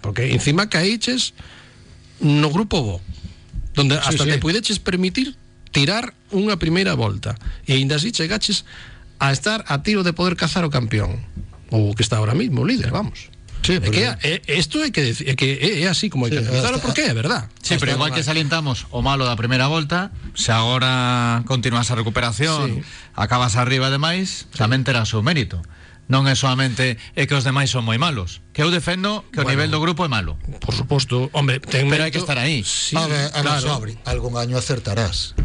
[0.00, 1.36] porque encima caíches
[2.18, 2.96] no grupo bo
[3.76, 4.30] donde sí, hasta sí.
[4.30, 5.36] te puideches permitir
[5.72, 7.36] tirar unha primeira volta
[7.68, 8.64] e ainda así chegaches
[9.20, 11.22] a estar a tiro de poder cazar o campeón
[11.72, 13.31] o que está ahora mismo, líder, vamos
[13.62, 13.88] Sí, pero...
[13.88, 16.38] é que é, isto é que decir, é que é, é así como hai sí,
[16.38, 17.46] que analizarlo porque é verdad.
[17.62, 22.82] Sí, pero igual que salientamos o malo da primeira volta, se agora continuas a recuperación,
[22.82, 22.84] sí.
[23.14, 24.58] acabas arriba demais, sí.
[24.58, 25.62] tamén terás o mérito.
[26.10, 28.42] Non é solamente é que os demais son moi malos.
[28.50, 30.34] Que eu defendo que o bueno, nivel do grupo é malo.
[30.58, 32.66] Por suposto, hombre, ten pero hai que estar aí.
[32.66, 33.62] Sí, a ver, a claro.
[33.62, 35.38] sobre, algún año acertarás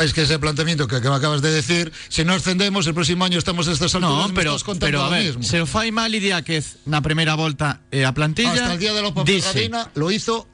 [0.00, 3.24] es que ese planteamiento que, que me acabas de decir si no ascendemos el próximo
[3.24, 7.00] año estamos a estas alturas no, pero, pero a ver, se fai mal Idiáquez na
[7.02, 10.48] primeira volta e a plantilla hasta el día de la Ponferradina lo hizo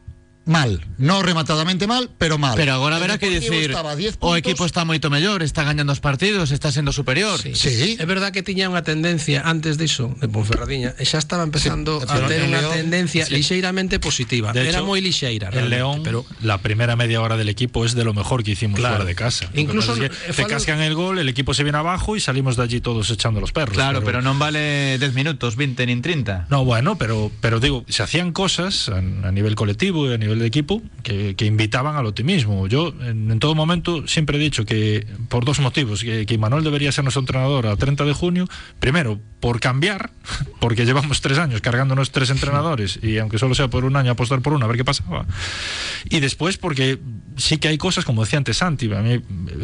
[0.51, 2.55] mal, no rematadamente mal, pero mal.
[2.57, 3.73] Pero agora verá que dicir
[4.19, 7.39] o equipo está moito mellor, está gañando os partidos, está sendo superior.
[7.39, 7.97] Sí, sí.
[7.97, 12.11] É verdad que tiña unha tendencia antes diso de Ponferradiña, e xa estaba empezando sí,
[12.11, 13.39] a ter unha tendencia sí.
[13.39, 14.51] lixeiramente positiva.
[14.51, 15.55] De Era moi lixeira.
[15.55, 18.83] El León, pero la primera media hora del equipo es de lo mejor que hicimos
[18.83, 18.99] claro.
[18.99, 19.47] fuera de casa.
[19.55, 22.67] Incluso es que te cascan el gol, el equipo se viene abajo y salimos de
[22.67, 23.79] allí todos echando los perros.
[23.79, 26.51] Claro, pero, pero non vale 10 minutos, 20 nin 30.
[26.51, 30.40] No, bueno, pero pero digo, se hacían cosas a, a nivel colectivo y a nivel
[30.41, 32.67] de equipo que, que invitaban al optimismo.
[32.67, 36.65] Yo en, en, todo momento siempre he dicho que por dos motivos, que, que Manuel
[36.65, 40.11] debería ser nuestro entrenador a 30 de junio, primero por cambiar,
[40.61, 44.41] porque llevamos tres años cargándonos tres entrenadores y aunque solo sea por un año apostar
[44.41, 45.27] por uno, a ver qué pasaba.
[46.09, 46.99] Y después porque
[47.37, 49.21] sí que hay cosas, como decía antes Santi, a mí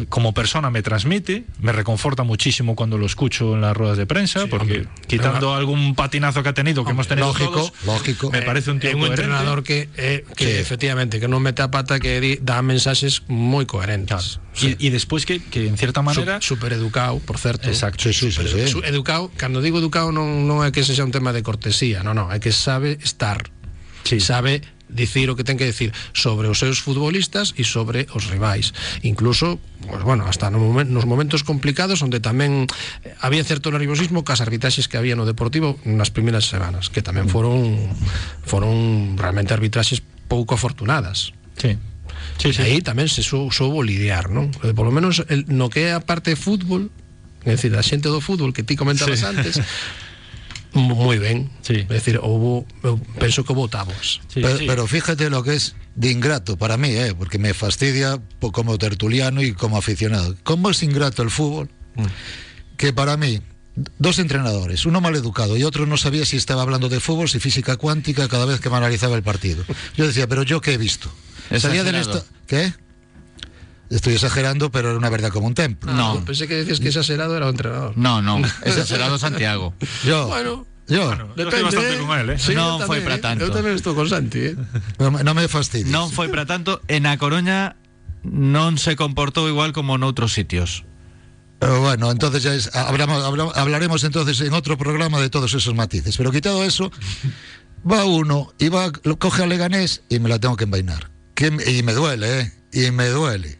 [0.09, 4.41] como persona me transmite, me reconforta muchísimo cuando lo escucho en las ruedas de prensa,
[4.41, 7.51] sí, porque hombre, quitando pero, algún patinazo que ha tenido, que hombre, hemos tenido lógico,
[7.51, 8.31] todos, lógico.
[8.31, 10.56] me parece un tío eh, un entrenador que, eh, que.
[10.59, 14.41] Efectivamente que non mete a pata que dá mensaxes moi coherentes.
[14.41, 14.55] Claro.
[14.57, 14.75] Sí.
[14.77, 17.69] Y, y después que, que en cierta manera super educado, por certo.
[17.69, 18.03] Exacto.
[18.03, 18.79] Sí, sí, sí, sí.
[18.85, 22.33] Educado, cando digo educado non non é que sexa un tema de cortesía, non, non,
[22.33, 23.49] é que sabe estar.
[24.07, 24.23] Sí.
[24.23, 28.71] Sabe dicir o que ten que decir sobre os seus futbolistas e sobre os rivais.
[29.03, 32.65] Incluso, pues bueno, hasta no momen, nos momentos complicados onde tamén
[33.03, 37.27] eh, había certo nerviosismo cas arbitraxes que había no Deportivo nas primeiras semanas, que tamén
[37.27, 37.75] foron
[38.47, 41.33] foron realmente arbitraxes pouco afortunadas.
[41.57, 41.77] Sí.
[42.37, 42.61] Sí, sí.
[42.61, 44.53] Aí tamén se sou, soubo lidiar, non?
[44.53, 46.93] Por lo menos el, no que é a parte de fútbol,
[47.43, 49.25] é dicir, a xente do fútbol que ti comentabas sí.
[49.25, 49.57] antes,
[50.77, 51.49] moi ben.
[51.65, 51.87] Sí.
[51.89, 54.21] É dicir, houve, eu penso que táboas.
[54.29, 54.65] Sí, pero, sí.
[54.67, 57.15] pero fíjate lo que es de ingrato para mí, ¿eh?
[57.17, 60.35] porque me fastidia como tertuliano y como aficionado.
[60.43, 61.69] ¿Cómo es ingrato el fútbol?
[62.77, 63.41] Que para mí,
[63.99, 67.39] dos entrenadores, uno mal educado y otro no sabía si estaba hablando de fútbol, si
[67.39, 69.63] física cuántica cada vez que me analizaba el partido.
[69.95, 71.11] Yo decía, pero yo qué he visto.
[71.59, 72.73] Salía del esta- ¿Qué?
[73.89, 75.93] Estoy exagerando, pero era una verdad como un templo.
[75.93, 76.19] No.
[76.19, 77.95] Eu pensei que decías que exagerado era o entrenador.
[77.95, 79.71] No, no, exagerado Santiago.
[80.03, 82.39] Yo, Bueno, yo, Yo estoy bastante con él, ¿eh?
[82.39, 83.23] Sí, eu foi tamén, para eh.
[83.23, 83.41] tanto.
[83.47, 84.59] Eu tamén estou con Santi, eh.
[84.99, 85.87] no, me- no me fastidies.
[85.87, 87.79] Non foi para tanto, en A Coruña
[88.27, 90.83] non se comportou igual como noutros sitios.
[91.59, 96.15] Bueno, entonces ya es, hablamos- habla- hablaremos entonces en otro programa de todos esos matices.
[96.17, 96.91] Pero quitado eso,
[97.89, 101.09] va uno y va, lo coge a Leganés y me la tengo que envainar.
[101.33, 102.53] Que me- y me duele, ¿eh?
[102.73, 103.57] Y me duele.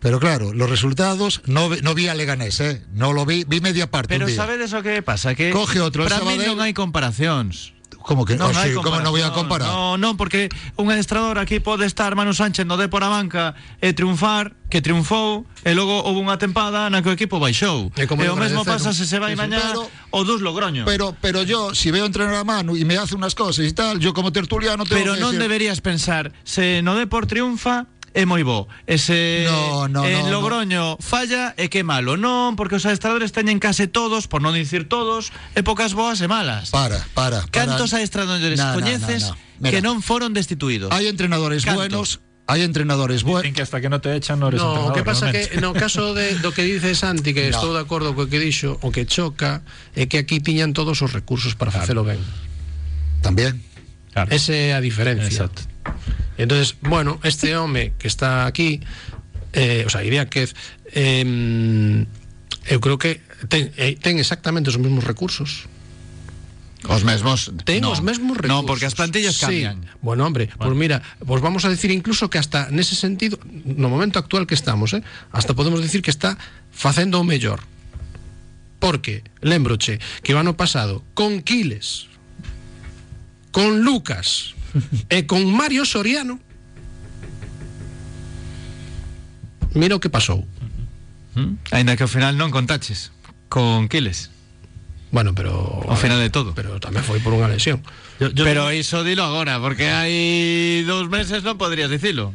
[0.00, 2.82] Pero claro, los resultados, no, vi- no vi a Leganés, ¿eh?
[2.92, 4.14] No lo vi, vi media parte.
[4.14, 4.36] Pero un día.
[4.36, 5.34] sabedes o que pasa?
[5.34, 6.54] Que Coge outro, el para mí Sabadell.
[6.54, 6.70] non hai
[8.04, 9.64] ¿Cómo que Non oh, hai sí, ¿Cómo no voy a comparar?
[9.72, 13.96] No, non, porque un adestrador aquí pode estar Manu Sánchez no Dépor a banca e
[13.96, 17.88] triunfar, que triunfou, e logo houve unha tempada na que o equipo baixou.
[17.96, 19.72] É como e o mesmo pasa se se vai mañá
[20.12, 20.84] o dus Logroño.
[20.84, 23.96] Pero, pero yo, si veo entrenar a mano y me hace unas cosas y tal,
[24.04, 28.22] yo como tertuliano tengo Pero que non decir- deberías pensar, se no Depor triunfa, é
[28.24, 28.70] moi bo.
[28.86, 32.14] E se No, no, en no, Logroño falla, é que malo.
[32.14, 36.30] Non, porque os adestradores teñen case todos, por non dicir todos, e pocas boas e
[36.30, 36.70] malas.
[36.70, 37.42] Para, para.
[37.42, 37.50] para.
[37.50, 39.42] Cantos adestradores No, no, coñeces no, no.
[39.58, 40.94] Mira, que non foron destituídos?
[40.94, 41.82] Hay entrenadores Canto.
[41.82, 43.42] buenos, hay entrenadores buenos.
[43.50, 45.50] Dicen que hasta que no te echan no eres No, o entrenador, que pasa realmente.
[45.50, 47.58] que no caso de, do que dice Santi que No.
[47.58, 49.66] estou de acordo co que dixo o que choca
[49.98, 52.22] é que aquí tiñan todos os recursos para facelo ben
[53.26, 53.58] También.
[54.14, 54.30] Claro.
[54.30, 55.66] é a diferencia Exacto.
[56.38, 58.80] Entonces, bueno, este home que está aquí
[59.52, 60.54] eh, o sea, Iriáquez
[60.92, 62.06] eh,
[62.66, 65.68] eu creo que ten, eh, ten exactamente os mesmos recursos
[66.84, 67.48] Os mesmos.
[67.64, 67.96] Ten no.
[67.96, 68.60] os mesmos recursos.
[68.60, 69.64] No, porque as plantillas Sí.
[69.64, 69.88] cambian.
[70.02, 74.18] Bueno, hombre, pues mira, pues vamos a decir incluso que hasta nese sentido, no momento
[74.18, 76.36] actual que estamos, eh, hasta podemos decir que está
[76.72, 77.60] facendo o mellor.
[78.84, 82.04] Porque, lembroche, que o ano pasado, con Quiles,
[83.48, 84.52] con Lucas
[85.10, 86.38] e con Mario Soriano,
[89.74, 90.46] mira o que pasou.
[91.34, 91.58] ¿Mm?
[91.74, 93.10] Ainda que ao final non contaches
[93.50, 94.30] con Quiles.
[95.14, 96.54] Bueno, pero Ao final de todo.
[96.58, 97.82] pero tamén foi por unha lesión.
[98.18, 102.34] Yo- yo Pero iso dilo agora, porque hai dous meses non podrías dicilo.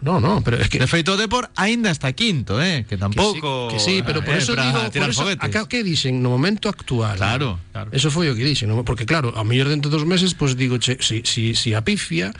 [0.00, 2.86] No, no, pero es que De feito, o Depor aínda está quinto, eh?
[2.88, 3.66] Que tampouco...
[3.66, 7.16] Que sí, pero por eh, eso digo, por eso, acá que dicen no momento actual.
[7.18, 7.90] Claro, claro.
[7.90, 8.86] Eso foi o que dixen, no?
[8.86, 12.30] porque claro, a mellor dentro dos meses pois digo, che, si, si, si a pifia,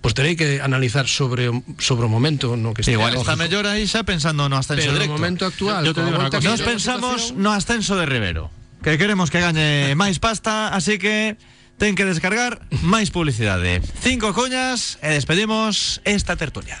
[0.00, 1.50] pois terei que analizar sobre
[1.82, 3.02] sobre o momento no que Sí, está.
[3.02, 5.12] igual está mellor aí xa pensando no ascenso pero no directo.
[5.18, 8.06] momento actual, Yo te con a digo cosa, que Nos pensamos situación- no ascenso de
[8.08, 8.48] Rivero
[8.80, 11.36] Que queremos que gañe máis pasta Así que
[11.76, 16.80] ten que descargar máis publicidade Cinco coñas e despedimos esta tertulia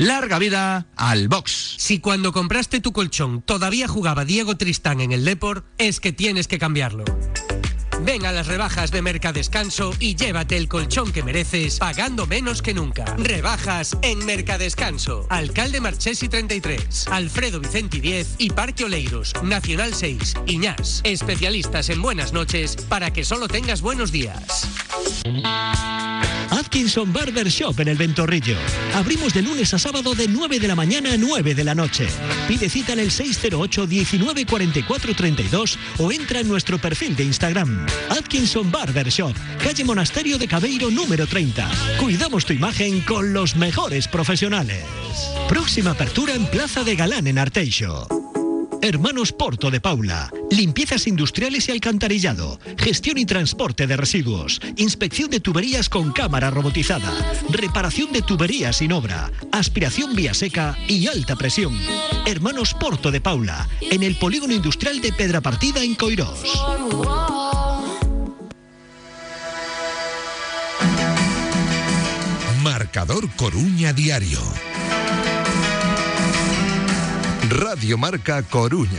[0.00, 1.74] Larga vida al box.
[1.76, 6.48] Si cuando compraste tu colchón todavía jugaba Diego Tristán en el Depor, es que tienes
[6.48, 7.04] que cambiarlo.
[8.04, 12.74] Ven a las rebajas de Mercadescanso y llévate el colchón que mereces pagando menos que
[12.74, 13.04] nunca.
[13.16, 15.26] Rebajas en Mercadescanso.
[15.28, 21.00] Alcalde Marchesi 33, Alfredo Vicenti 10 y Parque Oleiros, Nacional 6, Iñás.
[21.04, 24.68] Especialistas en buenas noches para que solo tengas buenos días.
[26.50, 28.56] Atkinson Barber Shop en el Ventorrillo.
[28.94, 32.08] Abrimos de lunes a sábado de 9 de la mañana a 9 de la noche.
[32.48, 37.86] Pide cita en el 608 19 44 32 o entra en nuestro perfil de Instagram.
[38.10, 41.70] Atkinson Barber Shop, calle Monasterio de Cabeiro número 30.
[41.98, 44.84] Cuidamos tu imagen con los mejores profesionales.
[45.48, 48.06] Próxima apertura en Plaza de Galán en Arteixo.
[48.82, 50.32] Hermanos Porto de Paula.
[50.50, 52.58] Limpiezas industriales y alcantarillado.
[52.78, 54.60] Gestión y transporte de residuos.
[54.76, 57.12] Inspección de tuberías con cámara robotizada.
[57.50, 59.30] Reparación de tuberías sin obra.
[59.52, 61.78] Aspiración vía seca y alta presión.
[62.26, 63.68] Hermanos Porto de Paula.
[63.82, 66.40] En el polígono industrial de Pedra Partida en Coirós.
[72.90, 74.40] Marcador Coruña Diario.
[77.48, 78.98] Radio Marca Coruña.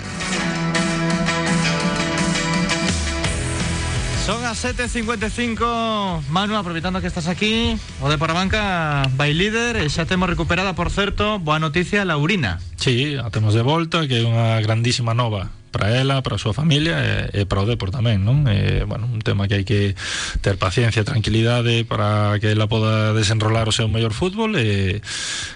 [4.25, 10.07] Son as 7.55 Manu, aproveitando que estás aquí O de Parabanca vai líder E xa
[10.07, 14.61] temos recuperada, por certo Boa noticia, Laurina Sí, a temos de volta Que é unha
[14.61, 16.99] grandísima nova para ela, para a súa familia
[17.31, 18.45] e, e para o Depor tamén, non?
[18.45, 19.95] E, bueno, un tema que hai que
[20.43, 24.99] ter paciencia, tranquilidade para que ela poda desenrolar o seu mellor fútbol e,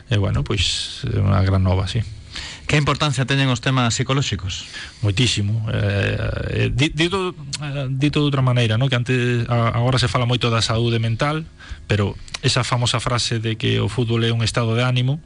[0.07, 2.01] e bueno, pois é unha gran nova, sí.
[2.65, 4.65] Que importancia teñen os temas psicolóxicos?
[5.05, 5.69] Moitísimo.
[5.69, 7.37] Eh, dito,
[7.93, 8.89] dito de outra maneira, no?
[8.89, 11.45] que antes agora se fala moito da saúde mental,
[11.85, 15.21] pero esa famosa frase de que o fútbol é un estado de ánimo,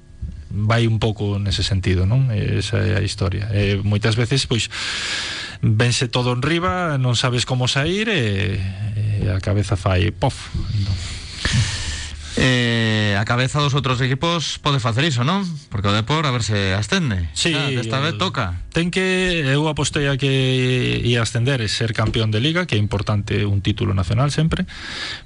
[0.50, 2.34] vai un pouco nese sentido, non?
[2.34, 3.50] Esa é a historia.
[3.54, 4.68] E moitas veces pois
[5.62, 8.58] vense todo en riba, non sabes como sair e,
[9.24, 10.50] e a cabeza fai pof.
[10.56, 10.97] Non?
[12.39, 15.43] Eh, a cabeza dos outros equipos pode facer iso, non?
[15.68, 17.28] Porque o Depor a ver se ascende.
[17.36, 18.64] Sí, ah, desta vez toca.
[18.72, 22.82] Ten que eu apostei a que ia ascender e ser campeón de liga, que é
[22.82, 24.64] importante un título nacional sempre,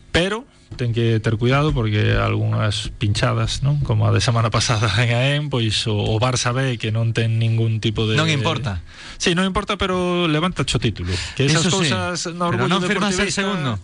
[0.10, 3.80] pero ten que ter cuidado porque algunhas pinchadas, non?
[3.82, 7.40] Como a de semana pasada en AEM, pois o, o Barça ve que non ten
[7.40, 8.84] ningún tipo de Non importa.
[9.22, 11.14] Sí, non importa, pero levanta o título.
[11.38, 11.90] Que esas Eso sí.
[11.90, 13.80] cousas no Pero orgullo non firmas ser segundo.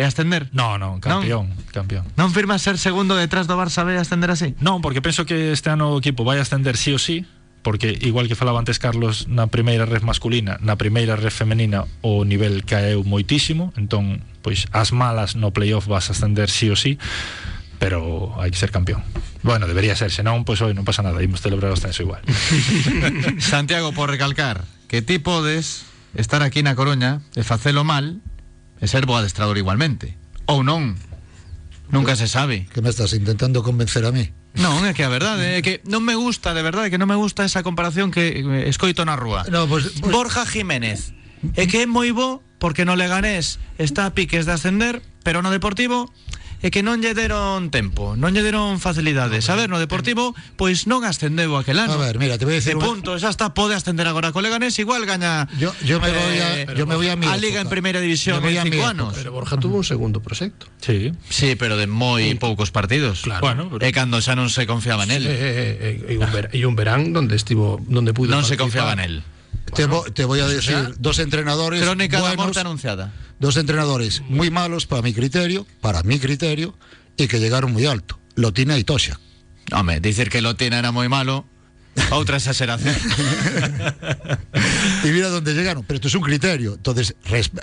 [0.00, 0.48] E ascender?
[0.56, 2.08] No, no, campeón, campeón.
[2.16, 4.56] Non firmas ser segundo detrás do Barça B e ascender así?
[4.56, 7.28] Non, porque penso que este ano o equipo vai ascender sí ou sí,
[7.60, 12.24] porque igual que falaba antes Carlos na primeira red masculina, na primeira red femenina o
[12.24, 16.96] nivel caeu moitísimo, entón, pois as malas no playoff vas a ascender sí ou sí,
[17.80, 19.00] pero hai que ser campeón.
[19.40, 22.20] Bueno, debería ser, senón, pois hoy non pasa nada, imos celebrar o ascenso igual.
[23.40, 28.20] Santiago, por recalcar que ti podes estar aquí na Coruña e facelo mal
[28.80, 30.16] e ser bo adestrador igualmente.
[30.44, 30.96] Ou non.
[31.90, 32.68] Nunca se sabe.
[32.70, 34.30] Que me estás intentando convencer a mí?
[34.58, 37.14] Non, é que a verdade é que non me gusta, de verdade, que non me
[37.14, 39.46] gusta esa comparación que eh, escoito na rúa.
[39.46, 41.14] No, pues, pues- Borja Jiménez.
[41.56, 45.50] É que é moi bo porque no Leganés está a piques de ascender, pero no
[45.50, 46.12] Deportivo
[46.60, 49.48] é que non lle deron tempo, non lle deron facilidades.
[49.48, 51.96] A ver, no Deportivo, pois non ascendeu aquel ano.
[51.96, 54.28] A ver, mira, te voy a decir De una- punto, xa está, pode ascender agora
[54.28, 57.24] co Leganés, igual gaña Yo, yo me voy a, eh, yo me voy a mi
[57.24, 57.72] a Liga en época.
[57.80, 58.92] Primeira División en cinco época.
[58.92, 59.12] anos.
[59.16, 60.68] Pero Borja tuvo un segundo proxecto.
[60.84, 61.16] Sí.
[61.32, 63.24] Sí, pero de moi poucos partidos.
[63.24, 63.40] Claro.
[63.40, 65.24] Bueno, pero- E cando xa non se confiaba en él.
[65.24, 68.60] Eh, eh, eh, e un ver- e un verán donde estivo donde pudo non se
[68.60, 69.24] confiaba participar.
[69.74, 73.12] Te, vo- te voy a decir dos entrenadores Crónica buenos, morte anunciada.
[73.38, 76.74] dos entrenadores muy malos para mi criterio, para mi criterio,
[77.16, 78.18] y que llegaron muy alto.
[78.36, 79.18] Lotina y Tosha.
[79.72, 81.44] Home, dicir que Lotina era moi malo,
[82.10, 82.94] outra exageración.
[85.04, 85.84] Y mira dónde llegaron.
[85.84, 86.74] Pero esto es un criterio.
[86.74, 87.14] Entonces,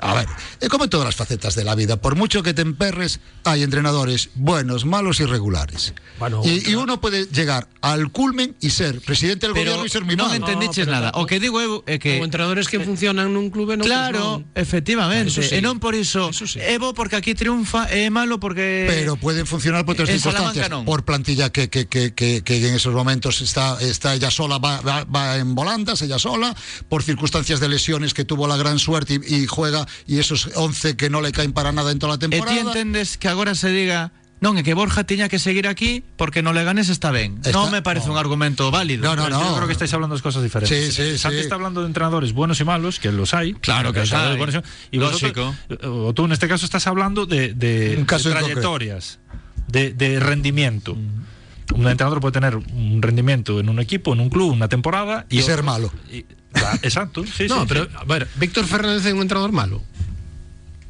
[0.02, 0.28] a ver,
[0.60, 1.98] es como en todas las facetas de la vida.
[1.98, 5.94] Por mucho que te emperres, hay entrenadores buenos, malos y regulares.
[6.20, 9.90] Bueno, y, y uno puede llegar al culmen y ser presidente del Pero gobierno y
[9.90, 11.12] ser entendiches No, pero nada.
[11.16, 15.44] O que digo é que Como entrenadores que funcionan nun clube non Claro, efectivamente, Eso
[15.46, 15.56] sí.
[15.56, 16.34] e non por iso.
[16.34, 16.60] Eso sí.
[16.82, 20.70] Bo porque aquí triunfa e é malo porque pero pueden funcionar por otras en circunstancias.
[20.86, 24.82] Por plantilla que, que, que, que, que en esos momentos está, está ella sola, va,
[24.82, 26.54] va, va en volandas, ella sola,
[26.90, 30.98] por circunstancias de lesiones que tuvo la gran suerte y, y juega, y esos 11
[30.98, 32.52] que no le caen para nada en toda la temporada.
[32.52, 36.46] ti entendes que agora se diga Non, é que Borja tiña que seguir aquí porque
[36.46, 37.42] no Leganés está ben.
[37.42, 38.14] Está- non me parece no.
[38.14, 39.02] un argumento válido.
[39.02, 39.42] No, no, no.
[39.42, 40.70] Yo creo que estáis hablando de cosas diferentes.
[40.70, 41.50] Sí, sí, Santi sí.
[41.50, 43.58] está hablando de entrenadores buenos y malos, que los hay.
[43.58, 44.38] Claro que los hay.
[44.38, 44.62] Buenos
[44.94, 45.56] y Lógico.
[45.74, 49.18] vosotros- o tú en este caso estás hablando de, de- Un caso de en trayectorias,
[49.74, 50.94] de, de rendimiento.
[51.76, 55.40] Un entrenador puede tener un rendimiento en un equipo, en un club, una temporada Y
[55.42, 55.92] otro- ser malo.
[56.12, 57.92] y- ah, exacto, sí, No, sí, pero sí.
[57.96, 59.82] a ver, Víctor Fernández é un entrenador malo.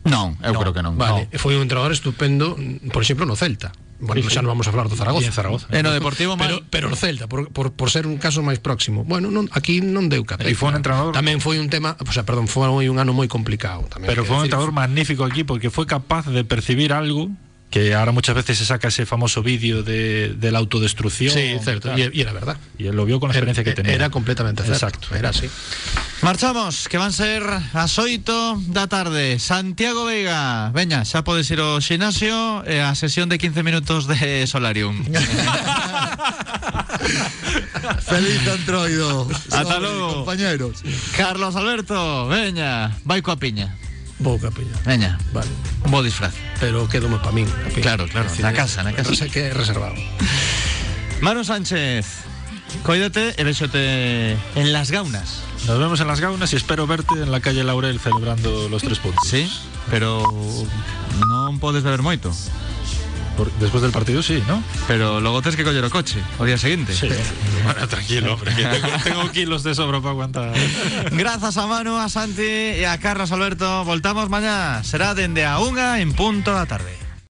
[0.08, 0.96] Non, eu No, creo que non.
[0.96, 1.40] Vale, No.
[1.40, 2.56] foi un entrenador estupendo,
[2.96, 3.74] por exemplo, no Celta.
[4.00, 4.36] Bueno, Sí, sí.
[4.38, 5.34] xa non vamos a falar do Zaragoza.
[5.34, 5.66] Zaragoza.
[5.74, 6.70] E no Deportivo Pero, mal.
[6.70, 10.06] pero o Celta, por, por, por ser un caso máis próximo Bueno, non, aquí non
[10.08, 13.02] deu capeta E foi un entrenador- Tamén foi un tema O sea, perdón, foi un
[13.02, 16.94] ano moi complicado tamén, Pero fue un entrenador magnífico aquí porque fue capaz de percibir
[16.94, 17.34] algo
[17.70, 21.34] que ahora muchas veces se saca ese famoso vídeo de, de la autodestrucción.
[21.34, 23.94] Sí, e, e era verdad Y él lo vio con la experiencia que tenía.
[23.94, 25.16] Era completamente certo Exacto.
[25.16, 25.50] Era así
[26.22, 27.44] Marchamos, que van ser
[27.74, 29.38] as 8 da tarde.
[29.38, 34.50] Santiago Veiga, veña, xa podes ir ao xinasio e a sesión de 15 minutos de
[34.50, 34.98] Solarium.
[38.02, 39.30] Feliz antroido.
[39.54, 40.26] Ata logo.
[40.26, 40.82] Compañeros.
[41.14, 43.78] Carlos Alberto, veña, vai coa piña.
[44.20, 44.74] Vou capilla.
[44.86, 45.50] Veña, Vale.
[45.86, 46.34] un bo disfraz.
[46.60, 47.46] Pero quédome para min.
[47.46, 47.82] a piña.
[47.82, 49.14] Claro, claro, na casa, na casa.
[49.14, 49.94] Sé que é reservado.
[51.22, 52.26] Manu Sánchez,
[52.82, 55.46] coídate e véxote en las gaunas.
[55.70, 58.98] Nos vemos en las gaunas y espero verte en la calle Laurel celebrando los tres
[59.00, 59.22] puntos.
[59.28, 59.46] Sí,
[59.90, 60.22] pero
[61.30, 62.34] non podes beber moito.
[63.38, 64.64] Por- después del partido sí, ¿no?
[64.88, 66.92] Pero logo tes que coller o coche o día seguinte.
[66.94, 67.08] Sí.
[67.64, 70.54] Bueno, tranquilo, hombre, que tengo, tengo kilos de sobra para aguantar.
[71.12, 72.42] Grazas a Manu, a Santi
[72.82, 73.86] e a Carlos Alberto.
[73.86, 74.82] Voltamos mañá.
[74.84, 77.07] Será dende a unha en punto da tarde.